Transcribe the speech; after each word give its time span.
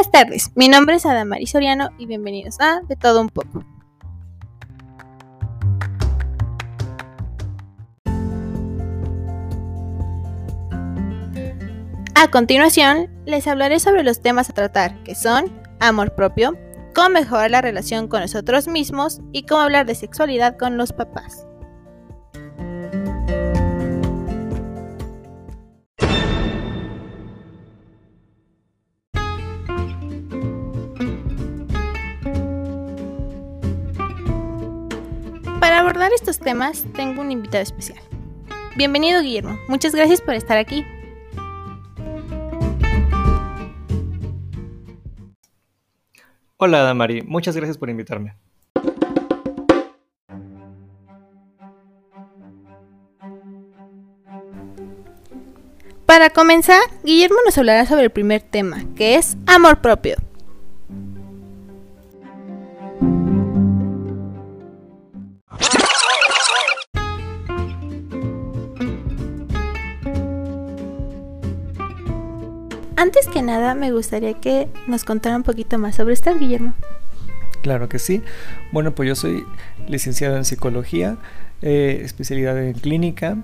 Buenas 0.00 0.12
tardes, 0.12 0.50
mi 0.54 0.68
nombre 0.68 0.94
es 0.96 1.04
Adamari 1.04 1.46
Soriano 1.46 1.90
y 1.98 2.06
bienvenidos 2.06 2.58
a 2.58 2.80
De 2.88 2.96
Todo 2.96 3.20
Un 3.20 3.28
Poco. 3.28 3.66
A 12.14 12.30
continuación, 12.30 13.10
les 13.26 13.46
hablaré 13.46 13.78
sobre 13.78 14.02
los 14.02 14.22
temas 14.22 14.48
a 14.48 14.54
tratar, 14.54 15.02
que 15.02 15.14
son 15.14 15.52
amor 15.80 16.14
propio, 16.14 16.56
cómo 16.94 17.10
mejorar 17.10 17.50
la 17.50 17.60
relación 17.60 18.08
con 18.08 18.22
nosotros 18.22 18.68
mismos 18.68 19.20
y 19.32 19.42
cómo 19.42 19.60
hablar 19.60 19.84
de 19.84 19.96
sexualidad 19.96 20.56
con 20.56 20.78
los 20.78 20.94
papás. 20.94 21.46
Abordar 35.90 36.12
estos 36.12 36.38
temas 36.38 36.84
tengo 36.94 37.20
un 37.20 37.32
invitado 37.32 37.64
especial. 37.64 37.98
Bienvenido 38.76 39.22
Guillermo, 39.22 39.58
muchas 39.66 39.92
gracias 39.92 40.20
por 40.20 40.34
estar 40.34 40.56
aquí. 40.56 40.86
Hola 46.58 46.82
Damari, 46.82 47.22
muchas 47.22 47.56
gracias 47.56 47.76
por 47.76 47.90
invitarme. 47.90 48.36
Para 56.06 56.30
comenzar, 56.30 56.82
Guillermo 57.02 57.38
nos 57.44 57.58
hablará 57.58 57.84
sobre 57.86 58.04
el 58.04 58.10
primer 58.10 58.42
tema, 58.42 58.84
que 58.94 59.16
es 59.16 59.36
amor 59.46 59.80
propio. 59.80 60.29
Antes 73.00 73.28
que 73.28 73.40
nada, 73.40 73.74
me 73.74 73.92
gustaría 73.92 74.34
que 74.34 74.68
nos 74.86 75.04
contara 75.04 75.34
un 75.34 75.42
poquito 75.42 75.78
más 75.78 75.94
sobre 75.94 76.12
usted, 76.12 76.38
Guillermo. 76.38 76.74
Claro 77.62 77.88
que 77.88 77.98
sí. 77.98 78.22
Bueno, 78.72 78.94
pues 78.94 79.08
yo 79.08 79.14
soy 79.14 79.46
licenciado 79.88 80.36
en 80.36 80.44
psicología, 80.44 81.16
eh, 81.62 82.02
especialidad 82.04 82.62
en 82.62 82.74
clínica, 82.74 83.38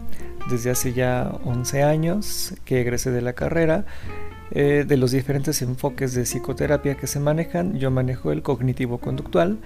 desde 0.51 0.69
hace 0.69 0.93
ya 0.93 1.33
11 1.45 1.85
años 1.85 2.53
que 2.67 2.83
egresé 2.83 3.11
de 3.11 3.23
la 3.23 3.33
carrera. 3.33 3.87
Eh, 4.51 4.85
de 4.87 4.97
los 4.98 5.13
diferentes 5.13 5.63
enfoques 5.63 6.13
de 6.15 6.25
psicoterapia 6.27 6.97
que 6.97 7.07
se 7.07 7.19
manejan, 7.19 7.79
yo 7.79 7.91
manejo 7.91 8.33
el 8.33 8.43
cognitivo-conductual 8.43 9.59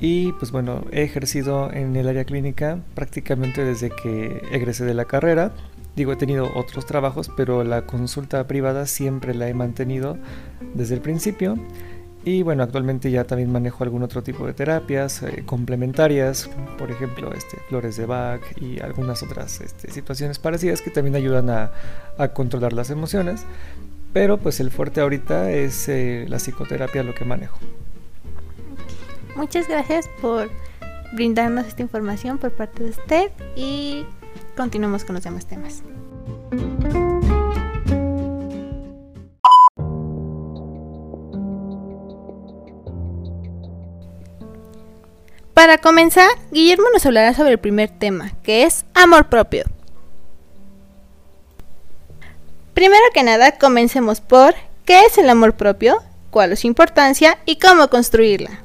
y 0.00 0.32
pues 0.32 0.50
bueno, 0.50 0.84
he 0.90 1.02
ejercido 1.02 1.70
en 1.72 1.94
el 1.94 2.08
área 2.08 2.24
clínica 2.24 2.80
prácticamente 2.96 3.64
desde 3.64 3.90
que 3.90 4.42
egresé 4.50 4.84
de 4.84 4.94
la 4.94 5.04
carrera. 5.04 5.52
Digo, 5.96 6.12
he 6.12 6.16
tenido 6.16 6.50
otros 6.54 6.86
trabajos, 6.86 7.30
pero 7.36 7.64
la 7.64 7.86
consulta 7.86 8.46
privada 8.46 8.86
siempre 8.86 9.34
la 9.34 9.48
he 9.48 9.54
mantenido 9.54 10.16
desde 10.74 10.94
el 10.94 11.00
principio. 11.00 11.58
Y 12.24 12.42
bueno, 12.44 12.62
actualmente 12.62 13.10
ya 13.10 13.24
también 13.24 13.50
manejo 13.50 13.82
algún 13.82 14.04
otro 14.04 14.22
tipo 14.22 14.46
de 14.46 14.52
terapias 14.52 15.22
eh, 15.24 15.42
complementarias, 15.44 16.48
por 16.78 16.90
ejemplo, 16.90 17.32
este, 17.34 17.56
flores 17.68 17.96
de 17.96 18.06
Bach 18.06 18.40
y 18.60 18.80
algunas 18.80 19.24
otras 19.24 19.60
este, 19.60 19.90
situaciones 19.90 20.38
parecidas 20.38 20.82
que 20.82 20.90
también 20.90 21.16
ayudan 21.16 21.50
a, 21.50 21.72
a, 22.18 22.28
controlar 22.28 22.72
las 22.74 22.90
emociones. 22.90 23.44
Pero 24.12 24.38
pues 24.38 24.60
el 24.60 24.70
fuerte 24.70 25.00
ahorita 25.00 25.50
es 25.50 25.88
eh, 25.88 26.26
la 26.28 26.38
psicoterapia 26.38 27.02
lo 27.02 27.12
que 27.12 27.24
manejo. 27.24 27.58
Muchas 29.34 29.66
gracias 29.66 30.08
por 30.20 30.48
brindarnos 31.14 31.66
esta 31.66 31.82
información 31.82 32.38
por 32.38 32.52
parte 32.52 32.84
de 32.84 32.90
usted 32.90 33.30
y 33.56 34.06
continuemos 34.56 35.04
con 35.04 35.14
los 35.14 35.24
demás 35.24 35.46
temas. 35.46 35.82
Para 45.54 45.78
comenzar, 45.78 46.28
Guillermo 46.50 46.86
nos 46.92 47.06
hablará 47.06 47.34
sobre 47.34 47.52
el 47.52 47.58
primer 47.58 47.90
tema, 47.90 48.32
que 48.42 48.64
es 48.64 48.84
amor 48.94 49.28
propio. 49.28 49.64
Primero 52.74 53.04
que 53.14 53.22
nada, 53.22 53.58
comencemos 53.58 54.20
por 54.20 54.54
¿qué 54.84 55.04
es 55.04 55.18
el 55.18 55.28
amor 55.28 55.54
propio? 55.54 56.02
¿Cuál 56.30 56.52
es 56.52 56.60
su 56.60 56.66
importancia? 56.66 57.38
¿Y 57.44 57.60
cómo 57.60 57.88
construirla? 57.88 58.60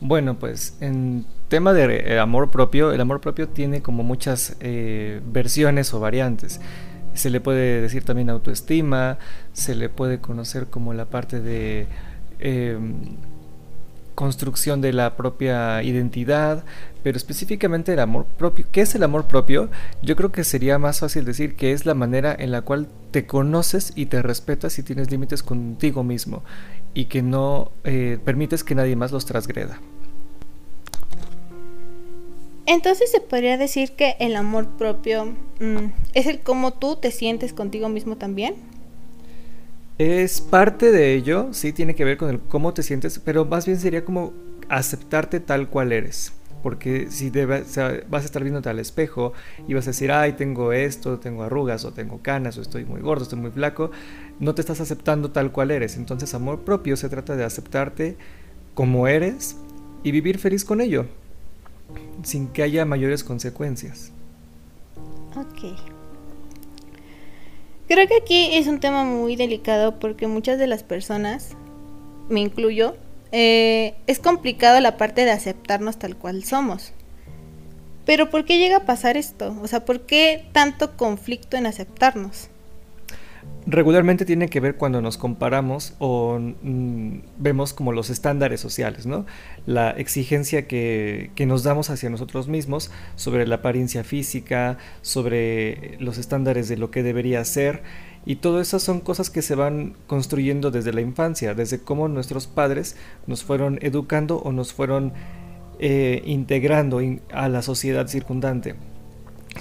Bueno, 0.00 0.38
pues 0.38 0.76
en 0.80 1.26
tema 1.48 1.72
de 1.72 2.14
eh, 2.14 2.18
amor 2.18 2.50
propio, 2.50 2.92
el 2.92 3.00
amor 3.00 3.20
propio 3.20 3.48
tiene 3.48 3.82
como 3.82 4.02
muchas 4.02 4.56
eh, 4.60 5.20
versiones 5.26 5.92
o 5.94 6.00
variantes. 6.00 6.60
Se 7.14 7.30
le 7.30 7.40
puede 7.40 7.80
decir 7.80 8.04
también 8.04 8.30
autoestima, 8.30 9.18
se 9.52 9.74
le 9.74 9.88
puede 9.88 10.20
conocer 10.20 10.66
como 10.66 10.94
la 10.94 11.04
parte 11.06 11.40
de 11.40 11.86
eh, 12.40 12.78
construcción 14.14 14.80
de 14.80 14.92
la 14.92 15.16
propia 15.16 15.82
identidad, 15.82 16.64
pero 17.02 17.16
específicamente 17.16 17.92
el 17.92 18.00
amor 18.00 18.26
propio. 18.26 18.66
¿Qué 18.70 18.80
es 18.80 18.94
el 18.94 19.02
amor 19.02 19.26
propio? 19.26 19.70
Yo 20.02 20.16
creo 20.16 20.32
que 20.32 20.44
sería 20.44 20.78
más 20.78 21.00
fácil 21.00 21.24
decir 21.24 21.56
que 21.56 21.72
es 21.72 21.86
la 21.86 21.94
manera 21.94 22.34
en 22.36 22.50
la 22.50 22.62
cual 22.62 22.88
te 23.10 23.26
conoces 23.26 23.92
y 23.94 24.06
te 24.06 24.22
respetas 24.22 24.78
y 24.78 24.82
tienes 24.82 25.10
límites 25.10 25.42
contigo 25.42 26.04
mismo 26.04 26.42
y 26.94 27.06
que 27.06 27.22
no 27.22 27.72
eh, 27.84 28.18
permites 28.24 28.64
que 28.64 28.74
nadie 28.74 28.96
más 28.96 29.12
los 29.12 29.26
transgreda. 29.26 29.78
Entonces 32.66 33.10
se 33.10 33.20
podría 33.20 33.58
decir 33.58 33.92
que 33.92 34.16
el 34.20 34.36
amor 34.36 34.68
propio 34.76 35.26
mm, 35.60 35.92
es 36.14 36.26
el 36.26 36.40
cómo 36.40 36.72
tú 36.72 36.96
te 36.96 37.10
sientes 37.10 37.52
contigo 37.52 37.88
mismo 37.88 38.16
también. 38.16 38.54
Es 39.98 40.40
parte 40.40 40.90
de 40.90 41.14
ello, 41.14 41.48
sí, 41.52 41.72
tiene 41.72 41.94
que 41.94 42.04
ver 42.04 42.16
con 42.16 42.30
el 42.30 42.40
cómo 42.40 42.72
te 42.72 42.82
sientes, 42.82 43.18
pero 43.18 43.44
más 43.44 43.66
bien 43.66 43.78
sería 43.78 44.04
como 44.04 44.32
aceptarte 44.68 45.40
tal 45.40 45.68
cual 45.68 45.92
eres. 45.92 46.32
Porque 46.62 47.08
si 47.10 47.30
vas 47.30 47.76
a 47.76 48.18
estar 48.18 48.42
viéndote 48.42 48.70
al 48.70 48.78
espejo 48.78 49.34
y 49.68 49.74
vas 49.74 49.86
a 49.86 49.90
decir, 49.90 50.10
ay, 50.10 50.32
tengo 50.32 50.72
esto, 50.72 51.18
tengo 51.18 51.42
arrugas, 51.42 51.84
o 51.84 51.92
tengo 51.92 52.22
canas, 52.22 52.56
o 52.56 52.62
estoy 52.62 52.86
muy 52.86 53.02
gordo, 53.02 53.24
estoy 53.24 53.38
muy 53.38 53.50
flaco, 53.50 53.90
no 54.40 54.54
te 54.54 54.62
estás 54.62 54.80
aceptando 54.80 55.30
tal 55.30 55.52
cual 55.52 55.70
eres. 55.70 55.98
Entonces, 55.98 56.32
amor 56.32 56.60
propio 56.64 56.96
se 56.96 57.10
trata 57.10 57.36
de 57.36 57.44
aceptarte 57.44 58.16
como 58.72 59.06
eres 59.06 59.58
y 60.02 60.10
vivir 60.10 60.38
feliz 60.38 60.64
con 60.64 60.80
ello 60.80 61.06
sin 62.24 62.48
que 62.48 62.62
haya 62.62 62.84
mayores 62.84 63.22
consecuencias. 63.22 64.10
Ok. 65.36 65.78
Creo 67.86 68.08
que 68.08 68.16
aquí 68.16 68.56
es 68.56 68.66
un 68.66 68.80
tema 68.80 69.04
muy 69.04 69.36
delicado 69.36 69.98
porque 69.98 70.26
muchas 70.26 70.58
de 70.58 70.66
las 70.66 70.82
personas, 70.82 71.50
me 72.28 72.40
incluyo, 72.40 72.96
eh, 73.30 73.94
es 74.06 74.18
complicado 74.18 74.80
la 74.80 74.96
parte 74.96 75.24
de 75.24 75.30
aceptarnos 75.30 75.98
tal 75.98 76.16
cual 76.16 76.44
somos. 76.44 76.92
Pero 78.06 78.30
¿por 78.30 78.44
qué 78.44 78.58
llega 78.58 78.78
a 78.78 78.86
pasar 78.86 79.16
esto? 79.16 79.56
O 79.62 79.66
sea, 79.66 79.84
¿por 79.84 80.00
qué 80.02 80.46
tanto 80.52 80.96
conflicto 80.96 81.56
en 81.56 81.66
aceptarnos? 81.66 82.48
Regularmente 83.66 84.24
tiene 84.24 84.48
que 84.48 84.60
ver 84.60 84.76
cuando 84.76 85.00
nos 85.00 85.16
comparamos 85.16 85.94
o 85.98 86.38
mm, 86.38 87.18
vemos 87.38 87.72
como 87.72 87.92
los 87.92 88.10
estándares 88.10 88.60
sociales, 88.60 89.06
¿no? 89.06 89.24
La 89.66 89.90
exigencia 89.90 90.66
que, 90.66 91.30
nos 91.46 91.62
damos 91.62 91.90
hacia 91.90 92.10
nosotros 92.10 92.48
mismos 92.48 92.90
sobre 93.16 93.46
la 93.46 93.56
apariencia 93.56 94.04
física, 94.04 94.78
sobre 95.02 95.96
los 95.98 96.18
estándares 96.18 96.68
de 96.68 96.76
lo 96.76 96.90
que 96.90 97.02
debería 97.02 97.44
ser. 97.44 97.82
Y 98.26 98.36
todo 98.36 98.60
eso 98.60 98.78
son 98.78 99.00
cosas 99.00 99.30
que 99.30 99.42
se 99.42 99.54
van 99.54 99.94
construyendo 100.06 100.70
desde 100.70 100.92
la 100.92 101.02
infancia, 101.02 101.54
desde 101.54 101.80
cómo 101.80 102.08
nuestros 102.08 102.46
padres 102.46 102.96
nos 103.26 103.44
fueron 103.44 103.78
educando 103.82 104.38
o 104.38 104.52
nos 104.52 104.72
fueron 104.72 105.12
eh, 105.78 106.22
integrando 106.24 107.00
a 107.32 107.48
la 107.48 107.62
sociedad 107.62 108.06
circundante. 108.08 108.74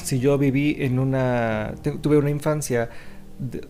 Si 0.02 0.20
yo 0.20 0.38
viví 0.38 0.78
en 0.80 0.98
una, 0.98 1.76
tuve 2.02 2.18
una 2.18 2.30
infancia 2.30 2.90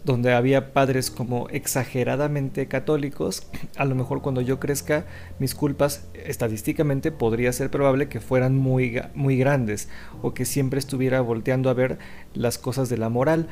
donde 0.04 0.33
había 0.33 0.74
padres 0.74 1.10
como 1.10 1.50
exageradamente 1.50 2.68
católicos, 2.68 3.48
a 3.77 3.86
lo 3.86 3.95
mejor 3.95 4.21
cuando 4.21 4.42
yo 4.42 4.60
crezca, 4.60 5.06
mis 5.39 5.56
culpas 5.56 6.07
estadísticamente 6.13 7.12
podría 7.12 7.51
ser 7.54 7.69
probable 7.69 8.07
que 8.07 8.19
fueran 8.19 8.56
muy, 8.57 9.01
muy 9.15 9.38
grandes 9.38 9.89
o 10.21 10.33
que 10.33 10.45
siempre 10.45 10.80
estuviera 10.80 11.21
volteando 11.21 11.69
a 11.69 11.74
ver 11.74 11.98
las 12.33 12.57
cosas 12.57 12.89
de 12.89 12.98
la 12.98 13.10
moral. 13.10 13.48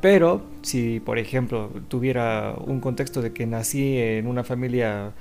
Pero 0.00 0.42
si, 0.62 1.00
por 1.00 1.18
ejemplo, 1.18 1.70
tuviera 1.88 2.54
un 2.66 2.80
contexto 2.80 3.22
de 3.22 3.32
que 3.32 3.46
nací 3.46 3.96
en 3.96 4.26
una 4.26 4.44
familia 4.44 5.12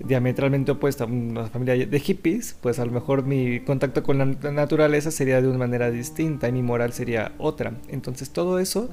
diametralmente 0.00 0.72
opuesta, 0.72 1.04
una 1.04 1.46
familia 1.46 1.86
de 1.86 2.00
hippies, 2.00 2.56
pues 2.60 2.80
a 2.80 2.84
lo 2.84 2.90
mejor 2.90 3.24
mi 3.24 3.60
contacto 3.60 4.02
con 4.02 4.18
la 4.18 4.24
naturaleza 4.50 5.12
sería 5.12 5.40
de 5.40 5.46
una 5.46 5.58
manera 5.58 5.90
distinta 5.92 6.48
y 6.48 6.52
mi 6.52 6.62
moral 6.62 6.92
sería 6.92 7.32
otra. 7.38 7.74
Entonces 7.88 8.30
todo 8.30 8.58
eso 8.58 8.90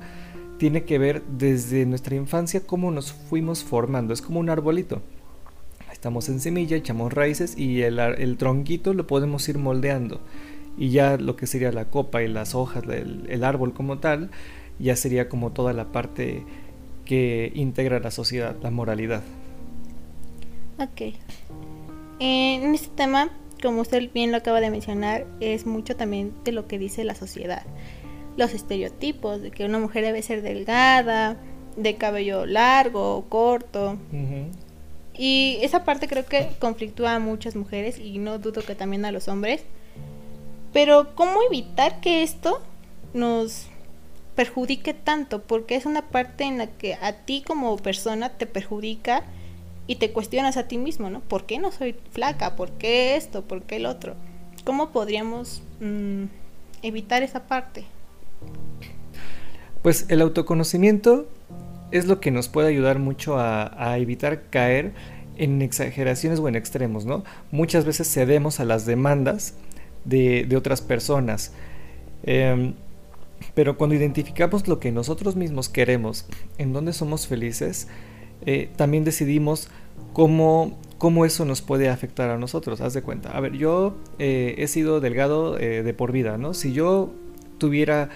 tiene 0.61 0.83
que 0.83 0.99
ver 0.99 1.23
desde 1.23 1.87
nuestra 1.87 2.15
infancia 2.15 2.61
cómo 2.63 2.91
nos 2.91 3.13
fuimos 3.13 3.63
formando. 3.63 4.13
Es 4.13 4.21
como 4.21 4.39
un 4.39 4.47
arbolito. 4.47 5.01
Estamos 5.91 6.29
en 6.29 6.39
semilla, 6.39 6.77
echamos 6.77 7.11
raíces 7.11 7.57
y 7.57 7.81
el, 7.81 8.37
tronquito 8.37 8.93
lo 8.93 9.07
podemos 9.07 9.49
ir 9.49 9.57
moldeando. 9.57 10.21
Y 10.77 10.91
ya 10.91 11.17
lo 11.17 11.35
que 11.35 11.47
sería 11.47 11.71
la 11.71 11.85
copa 11.85 12.21
y 12.21 12.27
las 12.27 12.53
hojas, 12.53 12.83
el, 12.83 13.25
el 13.27 13.43
árbol 13.43 13.73
como 13.73 13.97
tal, 13.97 14.29
ya 14.77 14.95
sería 14.95 15.29
como 15.29 15.51
toda 15.51 15.73
la 15.73 15.85
parte 15.85 16.43
que 17.05 17.51
integra 17.55 17.99
la 17.99 18.11
sociedad, 18.11 18.55
la 18.61 18.69
moralidad. 18.69 19.23
Ok. 20.77 21.15
En 22.19 22.75
este 22.75 22.89
tema, 22.95 23.31
como 23.63 23.81
usted 23.81 24.11
bien 24.13 24.29
lo 24.29 24.37
acaba 24.37 24.61
de 24.61 24.69
mencionar, 24.69 25.25
es 25.39 25.65
mucho 25.65 25.95
también 25.95 26.33
de 26.43 26.51
lo 26.51 26.67
que 26.67 26.77
dice 26.77 27.03
la 27.03 27.15
sociedad. 27.15 27.65
Los 28.37 28.53
estereotipos 28.53 29.41
de 29.41 29.51
que 29.51 29.65
una 29.65 29.79
mujer 29.79 30.03
debe 30.03 30.21
ser 30.21 30.41
delgada, 30.41 31.37
de 31.75 31.95
cabello 31.95 32.45
largo 32.45 33.15
o 33.15 33.25
corto. 33.29 33.97
Y 35.13 35.57
esa 35.61 35.83
parte 35.83 36.07
creo 36.07 36.25
que 36.25 36.49
conflictúa 36.59 37.15
a 37.15 37.19
muchas 37.19 37.55
mujeres 37.55 37.99
y 37.99 38.17
no 38.17 38.39
dudo 38.39 38.63
que 38.63 38.75
también 38.75 39.05
a 39.05 39.11
los 39.11 39.27
hombres. 39.27 39.63
Pero 40.73 41.15
¿cómo 41.15 41.41
evitar 41.43 41.99
que 41.99 42.23
esto 42.23 42.61
nos 43.13 43.67
perjudique 44.35 44.93
tanto? 44.93 45.43
Porque 45.43 45.75
es 45.75 45.85
una 45.85 46.09
parte 46.09 46.45
en 46.45 46.57
la 46.57 46.67
que 46.67 46.95
a 46.95 47.13
ti 47.25 47.43
como 47.45 47.75
persona 47.77 48.29
te 48.29 48.45
perjudica 48.45 49.23
y 49.87 49.97
te 49.97 50.13
cuestionas 50.13 50.55
a 50.55 50.67
ti 50.67 50.77
mismo, 50.77 51.09
¿no? 51.09 51.19
¿Por 51.19 51.45
qué 51.45 51.59
no 51.59 51.71
soy 51.71 51.95
flaca? 52.11 52.55
¿Por 52.55 52.71
qué 52.71 53.17
esto? 53.17 53.43
¿Por 53.43 53.63
qué 53.63 53.75
el 53.75 53.85
otro? 53.85 54.15
¿Cómo 54.63 54.91
podríamos 54.91 55.61
mm, 55.81 56.25
evitar 56.81 57.23
esa 57.23 57.47
parte? 57.47 57.83
Pues 59.81 60.05
el 60.09 60.21
autoconocimiento 60.21 61.27
es 61.91 62.05
lo 62.05 62.19
que 62.19 62.31
nos 62.31 62.49
puede 62.49 62.69
ayudar 62.69 62.99
mucho 62.99 63.37
a, 63.37 63.97
evitar 63.97 64.43
caer 64.49 64.93
en 65.37 65.61
exageraciones 65.61 66.39
o 66.39 66.47
en 66.47 66.55
extremos, 66.55 67.05
¿no? 67.05 67.23
Muchas 67.51 67.85
veces 67.85 68.11
cedemos 68.11 68.59
a 68.59 68.65
las 68.65 68.85
demandas 68.85 69.55
de, 70.05 70.47
otras 70.55 70.81
personas. 70.81 71.53
Em, 72.23 72.73
pero 73.53 73.77
cuando 73.77 73.95
identificamos 73.95 74.67
lo 74.67 74.79
que 74.79 74.91
nosotros 74.91 75.35
mismos 75.35 75.67
queremos, 75.67 76.27
en 76.57 76.73
dónde 76.73 76.93
somos 76.93 77.27
felices, 77.27 77.87
eh, 78.45 78.69
también 78.75 79.03
decidimos 79.03 79.69
cómo, 80.13 80.77
cómo, 80.97 81.25
eso 81.25 81.43
nos 81.45 81.61
puede 81.61 81.89
afectar 81.89 82.29
a 82.29 82.37
nosotros. 82.37 82.81
Haz 82.81 82.93
de 82.93 83.01
cuenta. 83.01 83.31
A 83.31 83.39
ver, 83.39 83.53
yo 83.53 83.95
eh, 84.19 84.55
he 84.57 84.67
sido 84.67 84.99
delgado 85.01 85.57
eh, 85.57 85.83
de 85.83 85.93
por 85.93 86.11
vida, 86.11 86.37
¿no? 86.37 86.53
Si 86.53 86.71
yo 86.71 87.11
tuviera 87.57 88.09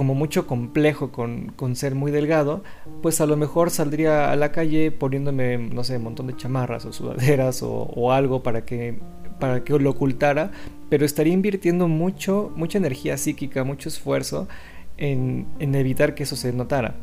como 0.00 0.14
mucho 0.14 0.46
complejo 0.46 1.12
con, 1.12 1.76
ser 1.76 1.94
muy 1.94 2.10
delgado, 2.10 2.64
pues 3.02 3.20
a 3.20 3.26
lo 3.26 3.36
mejor 3.36 3.68
saldría 3.68 4.32
a 4.32 4.36
la 4.36 4.50
calle 4.50 4.90
poniéndome, 4.90 5.58
no 5.58 5.84
sé, 5.84 5.98
un 5.98 6.04
montón 6.04 6.28
de 6.28 6.36
chamarras 6.36 6.86
o 6.86 6.92
sudaderas 6.94 7.60
o, 7.62 8.10
algo 8.10 8.42
para 8.42 8.64
que, 8.64 8.98
para 9.38 9.62
que 9.62 9.78
lo 9.78 9.90
ocultara, 9.90 10.52
pero 10.88 11.04
estaría 11.04 11.34
invirtiendo 11.34 11.86
mucho, 11.86 12.50
mucha 12.56 12.78
energía 12.78 13.18
psíquica, 13.18 13.62
mucho 13.62 13.90
esfuerzo 13.90 14.48
en, 14.96 15.46
en 15.58 15.74
evitar 15.74 16.14
que 16.14 16.22
eso 16.22 16.34
se 16.34 16.50
notara. 16.54 16.94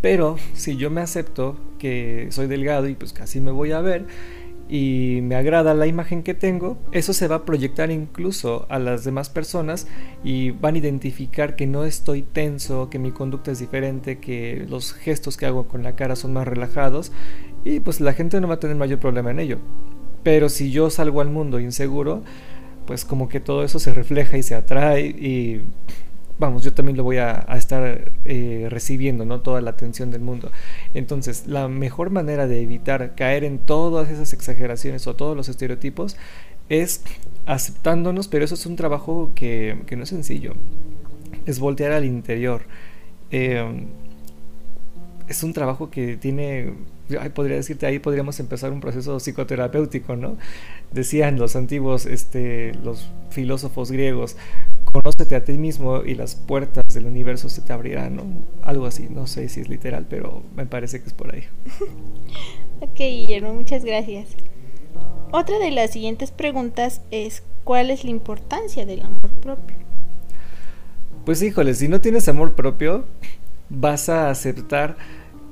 Pero 0.00 0.36
si 0.54 0.76
yo 0.76 0.90
me 0.90 1.02
acepto 1.02 1.60
que 1.78 2.26
soy 2.30 2.48
delgado 2.48 2.88
y 2.88 2.96
pues 2.96 3.12
casi 3.12 3.40
me 3.40 3.52
voy 3.52 3.70
a 3.70 3.80
ver, 3.82 4.06
y 4.70 5.18
me 5.22 5.34
agrada 5.34 5.74
la 5.74 5.88
imagen 5.88 6.22
que 6.22 6.32
tengo, 6.32 6.78
eso 6.92 7.12
se 7.12 7.26
va 7.26 7.36
a 7.36 7.44
proyectar 7.44 7.90
incluso 7.90 8.66
a 8.68 8.78
las 8.78 9.02
demás 9.02 9.28
personas 9.28 9.88
y 10.22 10.52
van 10.52 10.76
a 10.76 10.78
identificar 10.78 11.56
que 11.56 11.66
no 11.66 11.84
estoy 11.84 12.22
tenso, 12.22 12.88
que 12.88 13.00
mi 13.00 13.10
conducta 13.10 13.50
es 13.50 13.58
diferente, 13.58 14.20
que 14.20 14.64
los 14.68 14.92
gestos 14.92 15.36
que 15.36 15.46
hago 15.46 15.66
con 15.66 15.82
la 15.82 15.96
cara 15.96 16.14
son 16.14 16.32
más 16.34 16.46
relajados 16.46 17.10
y 17.64 17.80
pues 17.80 18.00
la 18.00 18.12
gente 18.12 18.40
no 18.40 18.46
va 18.46 18.54
a 18.54 18.60
tener 18.60 18.76
mayor 18.76 19.00
problema 19.00 19.32
en 19.32 19.40
ello. 19.40 19.58
Pero 20.22 20.48
si 20.48 20.70
yo 20.70 20.88
salgo 20.88 21.20
al 21.20 21.30
mundo 21.30 21.58
inseguro, 21.58 22.22
pues 22.86 23.04
como 23.04 23.28
que 23.28 23.40
todo 23.40 23.64
eso 23.64 23.80
se 23.80 23.92
refleja 23.92 24.38
y 24.38 24.44
se 24.44 24.54
atrae 24.54 25.06
y 25.06 25.62
vamos, 26.40 26.64
yo 26.64 26.72
también 26.72 26.96
lo 26.96 27.04
voy 27.04 27.18
a, 27.18 27.46
estar 27.56 28.10
eh, 28.24 28.66
recibiendo, 28.70 29.24
¿no? 29.24 29.40
Toda 29.40 29.60
la 29.60 29.70
atención 29.70 30.10
del 30.10 30.22
mundo. 30.22 30.50
Entonces, 30.94 31.46
la 31.46 31.68
mejor 31.68 32.10
manera 32.10 32.46
de 32.48 32.62
evitar 32.62 33.14
caer 33.14 33.44
en 33.44 33.58
todas 33.58 34.10
esas 34.10 34.32
exageraciones 34.32 35.06
o 35.06 35.14
todos 35.14 35.36
los 35.36 35.48
estereotipos 35.48 36.16
es 36.68 37.04
aceptándonos, 37.46 38.26
pero 38.28 38.44
eso 38.44 38.54
es 38.54 38.66
un 38.66 38.76
trabajo 38.76 39.32
que, 39.34 39.76
no 39.96 40.02
es 40.02 40.08
sencillo. 40.08 40.54
Es 41.46 41.60
voltear 41.60 41.92
al 41.92 42.04
interior. 42.04 42.62
Eh, 43.30 43.86
es 45.28 45.42
un 45.44 45.52
trabajo 45.52 45.90
que 45.90 46.16
tiene 46.16 46.72
podría 47.34 47.56
decirte, 47.56 47.86
ahí 47.86 47.98
podríamos 47.98 48.38
empezar 48.40 48.72
un 48.72 48.80
proceso 48.80 49.18
psicoterapéutico, 49.18 50.16
¿no? 50.16 50.36
Decían 50.92 51.38
los 51.38 51.56
antiguos, 51.56 52.06
este, 52.06 52.74
los 52.82 53.10
filósofos 53.30 53.90
griegos, 53.90 54.36
conócete 54.92 55.34
a 55.36 55.44
ti 55.44 55.58
mismo 55.58 56.02
y 56.04 56.14
las 56.14 56.34
puertas 56.34 56.92
del 56.94 57.06
universo 57.06 57.48
se 57.48 57.62
te 57.62 57.72
abrirán, 57.72 58.16
¿no? 58.16 58.24
Algo 58.62 58.86
así, 58.86 59.08
no 59.10 59.26
sé 59.26 59.48
si 59.48 59.60
es 59.60 59.68
literal, 59.68 60.06
pero 60.08 60.42
me 60.54 60.66
parece 60.66 61.00
que 61.00 61.08
es 61.08 61.14
por 61.14 61.34
ahí. 61.34 61.44
ok, 62.80 62.96
Guillermo, 62.96 63.54
muchas 63.54 63.84
gracias. 63.84 64.28
Otra 65.32 65.58
de 65.58 65.70
las 65.70 65.92
siguientes 65.92 66.30
preguntas 66.32 67.02
es, 67.10 67.42
¿cuál 67.64 67.90
es 67.90 68.04
la 68.04 68.10
importancia 68.10 68.84
del 68.84 69.02
amor 69.02 69.30
propio? 69.40 69.76
Pues 71.24 71.42
híjole, 71.42 71.74
si 71.74 71.86
no 71.86 72.00
tienes 72.00 72.28
amor 72.28 72.54
propio, 72.54 73.04
vas 73.68 74.08
a 74.08 74.30
aceptar 74.30 74.96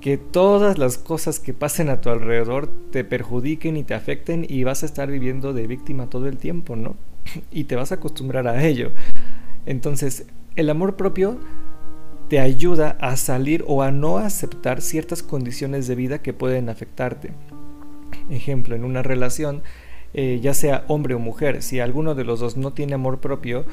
que 0.01 0.17
todas 0.17 0.79
las 0.79 0.99
cosas 0.99 1.41
que 1.41 1.55
pasen 1.55 1.89
a 1.89 2.01
tu 2.01 2.11
alrededor 2.11 2.69
te 2.91 3.05
perjudiquen 3.05 3.77
y 3.77 3.85
te 3.85 3.95
afecten 3.95 4.47
y 4.49 4.65
vas 4.65 4.83
a 4.83 4.87
estar 4.87 5.11
viviendo 5.11 5.53
de 5.53 5.67
víctima 5.67 6.09
todo 6.09 6.29
el 6.29 6.39
tiempo, 6.39 6.77
¿no? 6.77 6.97
Y 7.51 7.65
te 7.65 7.77
vas 7.77 7.93
a 7.93 7.97
acostumbrar 7.97 8.47
a 8.49 8.65
ello. 8.65 8.91
Entonces, 9.67 10.27
el 10.57 10.71
amor 10.71 10.97
propio 10.97 11.39
te 12.29 12.41
ayuda 12.41 12.97
a 13.01 13.17
salir 13.17 13.65
o 13.67 13.83
a 13.83 13.91
no 13.91 14.19
aceptar 14.19 14.83
ciertas 14.83 15.23
condiciones 15.23 15.89
de 15.89 15.95
vida 15.95 16.21
que 16.21 16.33
pueden 16.33 16.69
afectarte. 16.69 17.33
Ejemplo, 18.31 18.77
en 18.77 18.85
una 18.85 19.03
relación, 19.03 19.63
eh, 20.15 20.39
ya 20.43 20.53
sea 20.53 20.85
hombre 20.89 21.15
o 21.15 21.19
mujer, 21.19 21.63
si 21.63 21.81
alguno 21.81 22.15
de 22.15 22.25
los 22.25 22.41
dos 22.41 22.57
no 22.57 22.73
tiene 22.73 22.95
amor 22.95 23.21
propio, 23.21 23.65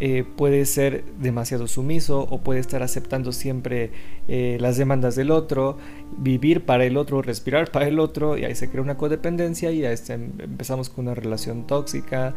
eh, 0.00 0.24
puede 0.36 0.64
ser 0.66 1.04
demasiado 1.20 1.66
sumiso 1.66 2.20
o 2.22 2.40
puede 2.40 2.60
estar 2.60 2.82
aceptando 2.82 3.32
siempre 3.32 3.90
eh, 4.28 4.58
las 4.60 4.76
demandas 4.76 5.14
del 5.16 5.30
otro, 5.30 5.78
vivir 6.18 6.64
para 6.64 6.84
el 6.84 6.96
otro, 6.96 7.22
respirar 7.22 7.70
para 7.70 7.86
el 7.86 7.98
otro, 7.98 8.36
y 8.36 8.44
ahí 8.44 8.54
se 8.54 8.68
crea 8.68 8.82
una 8.82 8.96
codependencia 8.96 9.70
y 9.70 9.84
ahí 9.84 9.96
empezamos 10.08 10.88
con 10.90 11.06
una 11.06 11.14
relación 11.14 11.66
tóxica 11.66 12.34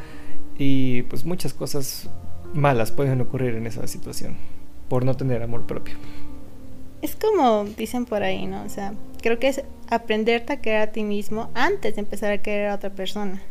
y 0.58 1.04
pues 1.04 1.26
muchas 1.26 1.54
cosas 1.54 2.10
malas 2.54 2.92
pueden 2.92 3.22
ocurrir 3.22 3.56
en 3.56 3.68
esa 3.68 3.88
situación 3.88 4.36
por 4.90 5.06
no 5.06 5.16
tener 5.16 5.44
amor 5.44 5.66
propio. 5.66 5.96
Es 7.02 7.16
como 7.16 7.66
dicen 7.66 8.06
por 8.06 8.24
ahí, 8.24 8.48
¿no? 8.48 8.64
O 8.64 8.70
sea, 8.70 8.94
creo 9.22 9.38
que 9.38 9.50
es 9.50 9.62
aprenderte 9.90 10.54
a 10.54 10.62
querer 10.62 10.82
a 10.82 10.92
ti 10.92 11.04
mismo 11.04 11.50
antes 11.54 11.96
de 11.96 12.02
empezar 12.02 12.32
a 12.32 12.40
querer 12.40 12.70
a 12.70 12.76
otra 12.76 12.90
persona. 12.90 13.42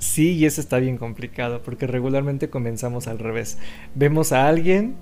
Sí, 0.00 0.32
y 0.32 0.46
eso 0.46 0.62
está 0.62 0.78
bien 0.78 0.96
complicado, 0.96 1.62
porque 1.62 1.86
regularmente 1.86 2.48
comenzamos 2.48 3.06
al 3.06 3.18
revés. 3.18 3.58
Vemos 3.94 4.32
a 4.32 4.48
alguien, 4.48 4.96